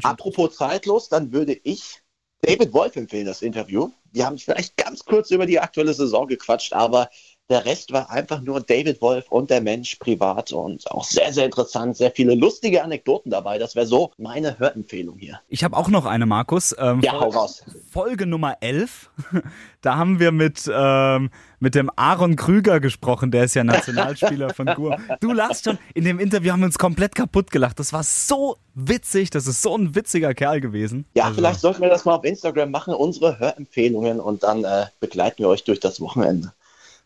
Apropos 0.03 0.57
zeitlos, 0.57 1.09
dann 1.09 1.33
würde 1.33 1.57
ich 1.63 2.03
David 2.41 2.73
Wolf 2.73 2.97
empfehlen, 2.97 3.27
das 3.27 3.43
Interview. 3.43 3.91
Die 4.13 4.25
haben 4.25 4.39
vielleicht 4.39 4.77
ganz 4.77 5.05
kurz 5.05 5.31
über 5.31 5.47
die 5.47 5.61
aktuelle 5.61 5.95
Saison 5.95 6.27
gequatscht, 6.27 6.73
aber 6.73 7.09
Der 7.49 7.65
Rest 7.65 7.93
war 7.93 8.11
einfach 8.11 8.41
nur 8.41 8.61
David 8.61 9.01
Wolf 9.01 9.27
und 9.31 9.51
der 9.51 9.61
Mensch 9.61 9.97
privat 9.97 10.51
und 10.51 10.91
auch 10.91 11.05
sehr, 11.05 11.33
sehr 11.33 11.45
interessant. 11.45 11.97
Sehr 11.97 12.11
viele 12.11 12.35
lustige 12.35 12.83
Anekdoten 12.83 13.31
dabei. 13.31 13.59
Das 13.59 13.77
wäre 13.77 13.87
so 13.87 14.11
meine 14.19 14.59
Hörempfehlung 14.59 15.19
hier. 15.19 15.41
Ich 15.49 15.63
habe 15.63 15.77
auch 15.77 15.89
noch 15.89 16.07
eine, 16.07 16.27
Markus. 16.27 16.75
Ähm, 16.77 17.01
ja, 17.03 17.13
hau 17.13 17.29
raus. 17.29 17.65
Folge 17.91 18.27
Nummer 18.27 18.57
11. 18.61 19.11
Da 19.83 19.97
haben 19.97 20.19
wir 20.19 20.33
mit, 20.33 20.69
ähm, 20.69 21.31
mit 21.61 21.77
dem 21.77 21.93
Aaron 21.95 22.35
Krüger 22.35 22.81
gesprochen. 22.81 23.31
Der 23.31 23.45
ist 23.45 23.55
ja 23.55 23.63
Nationalspieler 23.63 24.53
von 24.53 24.67
Gur. 24.67 24.99
Du 25.21 25.33
lachst 25.33 25.67
schon. 25.67 25.79
In 25.95 26.03
dem 26.03 26.19
Interview 26.19 26.51
haben 26.51 26.59
wir 26.59 26.67
uns 26.67 26.79
komplett 26.79 27.15
kaputt 27.15 27.53
gelacht. 27.53 27.79
Das 27.79 27.93
war 27.93 28.03
so 28.03 28.57
witzig. 28.75 29.31
Das 29.31 29.47
ist 29.47 29.63
so 29.63 29.77
ein 29.77 29.95
witziger 29.95 30.35
Kerl 30.35 30.61
gewesen. 30.61 31.07
Ja, 31.15 31.25
also. 31.25 31.37
vielleicht 31.37 31.61
sollten 31.61 31.83
wir 31.83 31.89
das 31.89 32.05
mal 32.05 32.17
auf 32.17 32.25
Instagram 32.25 32.73
machen. 32.73 32.95
Unsere 32.95 33.39
Hörempfehlungen 33.39 34.19
und 34.19 34.43
dann 34.43 34.65
äh, 34.65 34.87
begleiten 34.99 35.39
wir 35.39 35.49
euch 35.49 35.63
durch 35.63 35.79
das 35.79 36.01
Wochenende. 36.01 36.53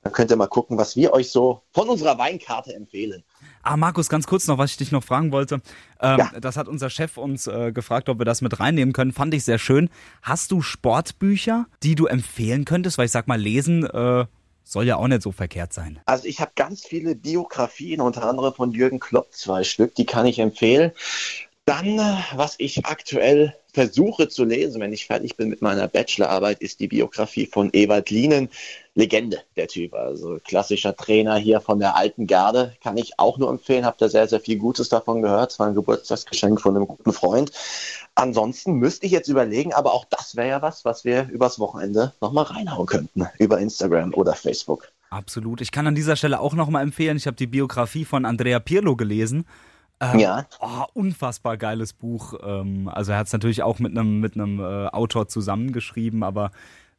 Dann 0.03 0.13
könnt 0.13 0.31
ihr 0.31 0.37
mal 0.37 0.47
gucken, 0.47 0.79
was 0.79 0.97
wir 0.97 1.13
euch 1.13 1.31
so 1.31 1.63
von 1.73 1.89
unserer 1.89 2.17
Weinkarte 2.17 2.75
empfehlen. 2.75 3.23
Ah, 3.63 3.77
Markus, 3.77 4.09
ganz 4.09 4.27
kurz 4.27 4.47
noch, 4.47 4.57
was 4.57 4.71
ich 4.71 4.77
dich 4.79 4.93
noch 4.93 5.05
fragen 5.05 5.33
wollte. 5.33 5.61
Ähm, 6.01 6.19
ja. 6.19 6.33
Das 6.41 6.57
hat 6.57 6.69
unser 6.69 6.89
Chef 6.89 7.19
uns 7.19 7.47
äh, 7.47 7.73
gefragt, 7.73 8.09
ob 8.09 8.19
wir 8.19 8.25
das 8.25 8.41
mit 8.41 8.59
reinnehmen 8.59 8.95
können. 8.95 9.13
Fand 9.13 9.35
ich 9.35 9.45
sehr 9.45 9.59
schön. 9.59 9.91
Hast 10.23 10.53
du 10.53 10.63
Sportbücher, 10.63 11.67
die 11.83 11.95
du 11.95 12.07
empfehlen 12.07 12.65
könntest? 12.65 12.97
Weil 12.97 13.07
ich 13.07 13.13
sag 13.13 13.29
mal, 13.29 13.39
lesen 13.39 13.85
äh, 13.85 14.25
soll 14.65 14.87
ja 14.87 14.97
auch 14.97 15.09
nicht 15.09 15.23
so 15.23 15.33
verkehrt 15.33 15.75
sein. 15.75 16.01
Also 16.07 16.27
ich 16.27 16.41
habe 16.41 16.53
ganz 16.55 16.87
viele 16.87 17.15
Biografien, 17.15 18.01
unter 18.01 18.25
anderem 18.25 18.55
von 18.55 18.73
Jürgen 18.73 19.01
Klopp, 19.01 19.35
zwei 19.35 19.65
Stück, 19.65 19.95
die 19.95 20.07
kann 20.07 20.25
ich 20.25 20.39
empfehlen. 20.39 20.93
Dann, 21.67 21.99
äh, 21.99 22.17
was 22.35 22.55
ich 22.57 22.87
aktuell 22.87 23.55
versuche 23.73 24.29
zu 24.29 24.45
lesen, 24.45 24.81
wenn 24.81 24.93
ich 24.93 25.07
fertig 25.07 25.37
bin 25.37 25.49
mit 25.49 25.63
meiner 25.63 25.89
Bachelorarbeit, 25.89 26.61
ist 26.61 26.81
die 26.81 26.89
Biografie 26.89 27.47
von 27.47 27.71
Ewald 27.73 28.11
Lienen. 28.11 28.49
Legende, 28.95 29.39
der 29.57 29.69
Typ. 29.69 29.95
Also 29.95 30.39
klassischer 30.45 30.97
Trainer 30.97 31.37
hier 31.37 31.61
von 31.61 31.79
der 31.79 31.97
alten 31.97 32.27
Garde. 32.27 32.75
Kann 32.83 32.97
ich 32.97 33.19
auch 33.19 33.39
nur 33.39 33.49
empfehlen. 33.49 33.87
Habt 33.87 34.03
da 34.03 34.09
sehr, 34.09 34.29
sehr 34.29 34.41
viel 34.41 34.59
Gutes 34.59 34.89
davon 34.89 35.23
gehört. 35.23 35.53
Es 35.53 35.59
war 35.59 35.69
ein 35.69 35.75
Geburtstagsgeschenk 35.75 36.61
von 36.61 36.77
einem 36.77 36.87
guten 36.87 37.13
Freund. 37.13 37.53
Ansonsten 38.15 38.75
müsste 38.75 39.07
ich 39.07 39.13
jetzt 39.13 39.29
überlegen, 39.29 39.73
aber 39.73 39.95
auch 39.95 40.05
das 40.11 40.37
wäre 40.37 40.49
ja 40.49 40.63
was, 40.63 40.85
was 40.85 41.05
wir 41.05 41.29
übers 41.31 41.59
Wochenende 41.59 42.13
nochmal 42.21 42.45
reinhauen 42.45 42.87
könnten. 42.87 43.27
Über 43.39 43.59
Instagram 43.59 44.13
oder 44.15 44.35
Facebook. 44.35 44.89
Absolut. 45.09 45.61
Ich 45.61 45.73
kann 45.73 45.87
an 45.87 45.95
dieser 45.95 46.17
Stelle 46.17 46.41
auch 46.41 46.55
nochmal 46.55 46.83
empfehlen. 46.83 47.17
Ich 47.17 47.27
habe 47.27 47.37
die 47.37 47.47
Biografie 47.47 48.05
von 48.05 48.25
Andrea 48.25 48.61
Pirlo 48.61 48.97
gelesen. 48.97 49.47
Ähm, 50.01 50.19
ja. 50.19 50.47
Oh, 50.61 50.85
unfassbar 50.95 51.57
geiles 51.57 51.93
Buch. 51.93 52.35
Ähm, 52.43 52.89
also 52.89 53.13
er 53.13 53.19
hat 53.19 53.27
es 53.27 53.33
natürlich 53.33 53.63
auch 53.63 53.79
mit 53.79 53.97
einem 53.97 54.21
mit 54.21 54.35
einem 54.35 54.61
äh, 54.61 54.87
Autor 54.89 55.29
zusammengeschrieben, 55.29 56.23
aber 56.23 56.51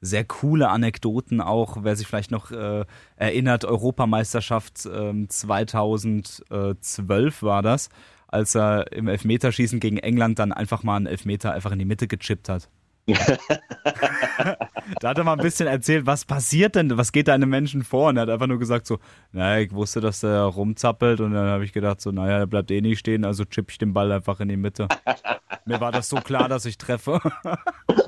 sehr 0.01 0.25
coole 0.25 0.69
Anekdoten 0.69 1.41
auch, 1.41 1.77
wer 1.81 1.95
sich 1.95 2.07
vielleicht 2.07 2.31
noch 2.31 2.51
äh, 2.51 2.85
erinnert, 3.15 3.65
Europameisterschaft 3.65 4.85
äh, 4.85 5.27
2012 5.27 7.43
war 7.43 7.61
das, 7.61 7.89
als 8.27 8.55
er 8.55 8.91
im 8.91 9.07
Elfmeterschießen 9.07 9.79
gegen 9.79 9.97
England 9.97 10.39
dann 10.39 10.51
einfach 10.51 10.83
mal 10.83 10.95
einen 10.95 11.05
Elfmeter 11.05 11.53
einfach 11.53 11.71
in 11.71 11.79
die 11.79 11.85
Mitte 11.85 12.07
gechippt 12.07 12.49
hat. 12.49 12.67
da 14.99 15.09
hat 15.09 15.17
er 15.17 15.23
mal 15.23 15.33
ein 15.33 15.39
bisschen 15.39 15.67
erzählt, 15.67 16.05
was 16.05 16.25
passiert 16.25 16.75
denn, 16.75 16.97
was 16.97 17.11
geht 17.11 17.27
da 17.27 17.33
einem 17.33 17.49
Menschen 17.49 17.83
vor? 17.83 18.09
Und 18.09 18.17
er 18.17 18.23
hat 18.23 18.29
einfach 18.29 18.47
nur 18.47 18.59
gesagt 18.59 18.87
so, 18.87 18.99
naja, 19.31 19.63
ich 19.63 19.71
wusste, 19.73 20.01
dass 20.01 20.21
der 20.21 20.41
rumzappelt 20.43 21.19
und 21.19 21.33
dann 21.33 21.47
habe 21.47 21.65
ich 21.65 21.73
gedacht 21.73 22.01
so, 22.01 22.11
naja, 22.11 22.39
der 22.39 22.45
bleibt 22.45 22.71
eh 22.71 22.81
nicht 22.81 22.99
stehen, 22.99 23.25
also 23.25 23.45
chip 23.45 23.71
ich 23.71 23.77
den 23.77 23.93
Ball 23.93 24.11
einfach 24.11 24.39
in 24.39 24.49
die 24.49 24.57
Mitte. 24.57 24.87
Mir 25.65 25.81
war 25.81 25.91
das 25.91 26.09
so 26.09 26.17
klar, 26.17 26.47
dass 26.47 26.65
ich 26.65 26.77
treffe. 26.77 27.19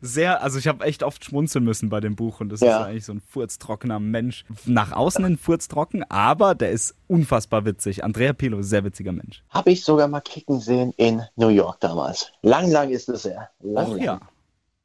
Sehr, 0.00 0.42
also 0.42 0.58
ich 0.58 0.66
habe 0.68 0.84
echt 0.84 1.02
oft 1.02 1.24
schmunzeln 1.24 1.64
müssen 1.64 1.88
bei 1.88 2.00
dem 2.00 2.16
Buch 2.16 2.40
und 2.40 2.50
das 2.50 2.60
ja. 2.60 2.78
ist 2.78 2.86
eigentlich 2.86 3.04
so 3.04 3.12
ein 3.12 3.20
furztrockener 3.20 4.00
Mensch. 4.00 4.44
Nach 4.64 4.92
außen 4.92 5.24
ein 5.24 5.36
furztrocken, 5.36 6.04
aber 6.10 6.54
der 6.54 6.70
ist 6.70 6.94
unfassbar 7.06 7.64
witzig. 7.64 8.04
Andrea 8.04 8.32
Pilo, 8.32 8.62
sehr 8.62 8.84
witziger 8.84 9.12
Mensch. 9.12 9.42
Habe 9.50 9.70
ich 9.70 9.84
sogar 9.84 10.08
mal 10.08 10.20
kicken 10.20 10.60
sehen 10.60 10.92
in 10.96 11.22
New 11.36 11.48
York 11.48 11.80
damals. 11.80 12.32
Lang, 12.42 12.70
lang 12.70 12.90
ist 12.90 13.08
es 13.08 13.24
her. 13.24 13.50
Lang, 13.60 13.86
Och, 13.86 13.96
lang. 13.96 14.04
ja. 14.04 14.20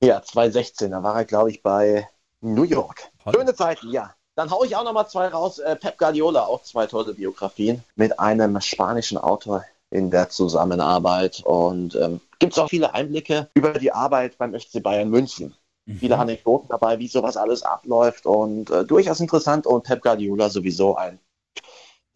Ja, 0.01 0.21
2016, 0.21 0.91
da 0.91 1.01
war 1.01 1.15
er, 1.15 1.25
glaube 1.25 1.49
ich, 1.49 1.63
bei 1.63 2.07
New 2.41 2.63
York. 2.63 3.09
Toll. 3.23 3.33
Schöne 3.35 3.55
Zeiten, 3.55 3.89
ja. 3.89 4.13
Dann 4.35 4.49
haue 4.49 4.65
ich 4.65 4.75
auch 4.75 4.83
noch 4.83 4.93
mal 4.93 5.07
zwei 5.07 5.27
raus. 5.27 5.59
Äh, 5.59 5.75
Pep 5.75 5.97
Guardiola, 5.97 6.41
auch 6.45 6.63
zwei 6.63 6.87
tolle 6.87 7.13
Biografien 7.13 7.83
mit 7.95 8.19
einem 8.19 8.59
spanischen 8.59 9.17
Autor 9.17 9.63
in 9.93 10.09
der 10.09 10.29
Zusammenarbeit. 10.29 11.41
Und 11.45 11.95
ähm, 11.95 12.19
gibt 12.39 12.53
es 12.53 12.59
auch 12.59 12.69
viele 12.69 12.93
Einblicke 12.93 13.49
über 13.53 13.73
die 13.73 13.91
Arbeit 13.91 14.37
beim 14.37 14.59
FC 14.59 14.81
Bayern 14.81 15.09
München. 15.09 15.53
Mhm. 15.85 15.97
Viele 15.97 16.17
Anekdoten 16.17 16.67
dabei, 16.69 16.99
wie 16.99 17.07
sowas 17.07 17.37
alles 17.37 17.63
abläuft 17.63 18.25
und 18.25 18.71
äh, 18.71 18.83
durchaus 18.85 19.19
interessant. 19.19 19.67
Und 19.67 19.83
Pep 19.83 20.01
Guardiola 20.01 20.49
sowieso 20.49 20.95
ein, 20.95 21.19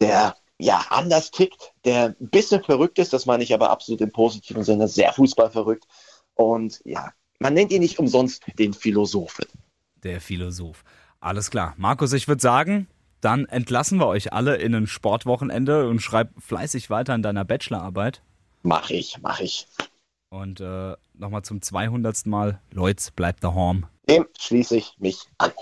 der 0.00 0.34
ja 0.58 0.84
anders 0.90 1.30
tickt, 1.30 1.72
der 1.84 2.16
ein 2.18 2.30
bisschen 2.30 2.64
verrückt 2.64 2.98
ist, 2.98 3.12
das 3.12 3.26
meine 3.26 3.44
ich 3.44 3.54
aber 3.54 3.70
absolut 3.70 4.00
im 4.00 4.10
positiven 4.10 4.64
Sinne, 4.64 4.88
sehr 4.88 5.12
fußballverrückt. 5.12 5.84
Und 6.34 6.80
ja, 6.84 7.12
man 7.38 7.54
nennt 7.54 7.70
ihn 7.70 7.80
nicht 7.80 8.00
umsonst 8.00 8.42
den 8.58 8.74
Philosophen. 8.74 9.46
Der 10.02 10.20
Philosoph. 10.20 10.82
Alles 11.20 11.50
klar. 11.50 11.74
Markus, 11.76 12.12
ich 12.12 12.26
würde 12.26 12.42
sagen, 12.42 12.88
dann 13.20 13.46
entlassen 13.46 13.98
wir 13.98 14.06
euch 14.06 14.32
alle 14.32 14.56
in 14.56 14.74
ein 14.74 14.86
Sportwochenende 14.86 15.88
und 15.88 16.00
schreib 16.00 16.30
fleißig 16.40 16.90
weiter 16.90 17.14
in 17.14 17.22
deiner 17.22 17.44
Bachelorarbeit. 17.44 18.22
Mach 18.62 18.90
ich, 18.90 19.18
mach 19.22 19.40
ich. 19.40 19.66
Und 20.30 20.60
äh, 20.60 20.94
nochmal 21.14 21.42
zum 21.42 21.62
200. 21.62 22.26
Mal, 22.26 22.60
Leute, 22.70 23.10
bleibt 23.14 23.42
daheim. 23.42 23.86
Dem 24.08 24.26
schließe 24.38 24.76
ich 24.76 24.94
mich 24.98 25.20
an. 25.38 25.52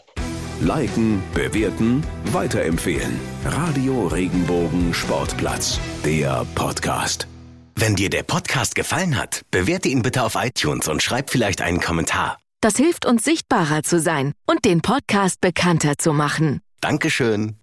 Liken, 0.61 1.23
bewerten, 1.35 2.03
weiterempfehlen. 2.33 3.21
Radio 3.45 4.07
Regenbogen 4.07 4.95
Sportplatz, 4.95 5.79
der 6.05 6.47
Podcast. 6.55 7.29
Wenn 7.75 7.95
dir 7.95 8.09
der 8.09 8.23
Podcast 8.23 8.75
gefallen 8.75 9.19
hat, 9.19 9.43
bewerte 9.51 9.89
ihn 9.89 10.03
bitte 10.03 10.23
auf 10.23 10.35
iTunes 10.35 10.89
und 10.89 11.03
schreib 11.03 11.29
vielleicht 11.29 11.61
einen 11.61 11.81
Kommentar. 11.81 12.39
Das 12.63 12.77
hilft 12.77 13.05
uns 13.05 13.23
sichtbarer 13.23 13.83
zu 13.83 14.01
sein 14.01 14.33
und 14.47 14.65
den 14.65 14.81
Podcast 14.81 15.43
bekannter 15.43 15.99
zu 15.99 16.15
machen. 16.15 16.63
Dankeschön. 16.87 17.59